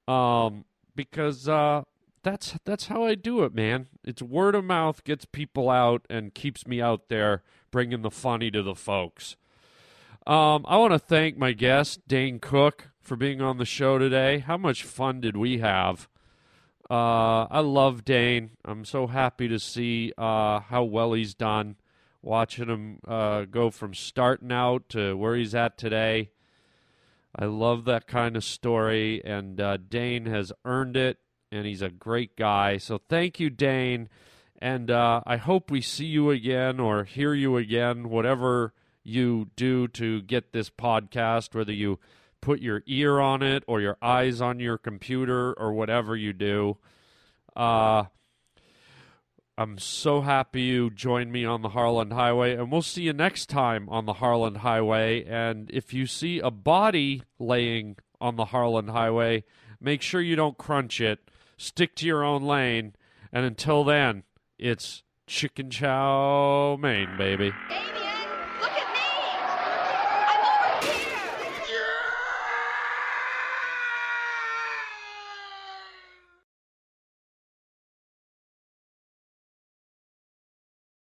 Um, 0.08 0.66
because 0.96 1.48
uh, 1.48 1.84
that's 2.24 2.58
that's 2.66 2.88
how 2.88 3.04
I 3.04 3.14
do 3.14 3.44
it, 3.44 3.54
man. 3.54 3.90
It's 4.04 4.24
word 4.24 4.56
of 4.56 4.66
mouth 4.66 5.04
gets 5.04 5.26
people 5.26 5.70
out 5.70 6.08
and 6.10 6.34
keeps 6.34 6.66
me 6.66 6.82
out 6.82 7.10
there 7.10 7.44
bringing 7.70 8.02
the 8.02 8.10
funny 8.10 8.50
to 8.52 8.64
the 8.64 8.76
folks. 8.76 9.36
Um, 10.26 10.66
I 10.68 10.78
want 10.78 10.94
to 10.94 11.00
thank 11.00 11.38
my 11.38 11.52
guest 11.52 12.08
Dane 12.08 12.40
Cook 12.40 12.90
for 13.00 13.16
being 13.16 13.42
on 13.42 13.58
the 13.58 13.66
show 13.66 14.00
today. 14.00 14.40
How 14.40 14.58
much 14.58 14.84
fun 14.84 15.22
did 15.22 15.38
we 15.38 15.60
have? 15.60 16.10
Uh, 16.90 17.46
I 17.52 17.60
love 17.60 18.04
Dane. 18.04 18.52
I'm 18.66 18.84
so 18.84 19.08
happy 19.08 19.48
to 19.48 19.60
see 19.60 20.12
uh, 20.18 20.60
how 20.60 20.84
well 20.84 21.14
he's 21.14 21.36
done. 21.36 21.76
Watching 22.22 22.68
him 22.68 23.00
uh, 23.08 23.46
go 23.46 23.70
from 23.70 23.94
starting 23.94 24.52
out 24.52 24.90
to 24.90 25.16
where 25.16 25.36
he's 25.36 25.56
at 25.56 25.78
today. 25.78 26.32
I 27.36 27.46
love 27.46 27.86
that 27.86 28.08
kind 28.08 28.36
of 28.36 28.44
story, 28.44 29.24
and 29.24 29.62
uh, 29.62 29.78
Dane 29.78 30.26
has 30.26 30.52
earned 30.66 30.98
it, 30.98 31.20
and 31.52 31.66
he's 31.66 31.82
a 31.82 31.90
great 31.90 32.36
guy. 32.36 32.78
So 32.78 33.00
thank 33.08 33.40
you, 33.40 33.50
Dane, 33.50 34.10
and 34.60 34.90
uh, 34.92 35.22
I 35.26 35.38
hope 35.38 35.72
we 35.72 35.80
see 35.80 36.08
you 36.08 36.32
again 36.32 36.80
or 36.80 37.04
hear 37.04 37.34
you 37.34 37.56
again, 37.56 38.10
whatever 38.10 38.74
you 39.04 39.50
do 39.56 39.88
to 39.90 40.22
get 40.24 40.52
this 40.52 40.70
podcast, 40.70 41.56
whether 41.56 41.72
you 41.72 42.00
put 42.42 42.60
your 42.60 42.84
ear 42.86 43.20
on 43.20 43.42
it 43.42 43.64
or 43.68 43.82
your 43.82 43.98
eyes 44.02 44.42
on 44.42 44.60
your 44.60 44.78
computer 44.78 45.54
or 45.54 45.74
whatever 45.74 46.16
you 46.16 46.34
do. 46.34 46.78
Uh, 47.56 48.06
I'm 49.58 49.78
so 49.78 50.22
happy 50.22 50.62
you 50.62 50.90
joined 50.90 51.34
me 51.34 51.44
on 51.44 51.62
the 51.62 51.70
Harland 51.70 52.14
Highway, 52.14 52.56
and 52.56 52.72
we'll 52.72 52.82
see 52.82 53.04
you 53.04 53.12
next 53.12 53.48
time 53.48 53.90
on 53.90 54.06
the 54.06 54.14
Harland 54.14 54.58
Highway. 54.58 55.26
And 55.26 55.70
if 55.72 55.94
you 55.94 56.08
see 56.08 56.40
a 56.40 56.50
body 56.50 57.24
laying 57.40 57.98
on 58.22 58.38
the 58.38 58.46
Harland 58.46 58.92
Highway, 58.92 59.44
make 59.82 60.02
sure 60.02 60.22
you 60.22 60.38
don't 60.38 60.58
crunch 60.58 61.02
it. 61.02 61.20
Stick 61.58 61.94
to 61.96 62.06
your 62.06 62.24
own 62.24 62.44
lane. 62.44 62.96
And 63.34 63.46
until 63.46 63.84
then, 63.84 64.24
it's 64.58 65.04
chicken 65.28 65.70
chow 65.70 66.78
mein, 66.80 67.18
baby. 67.18 67.52
Damien! 67.70 68.09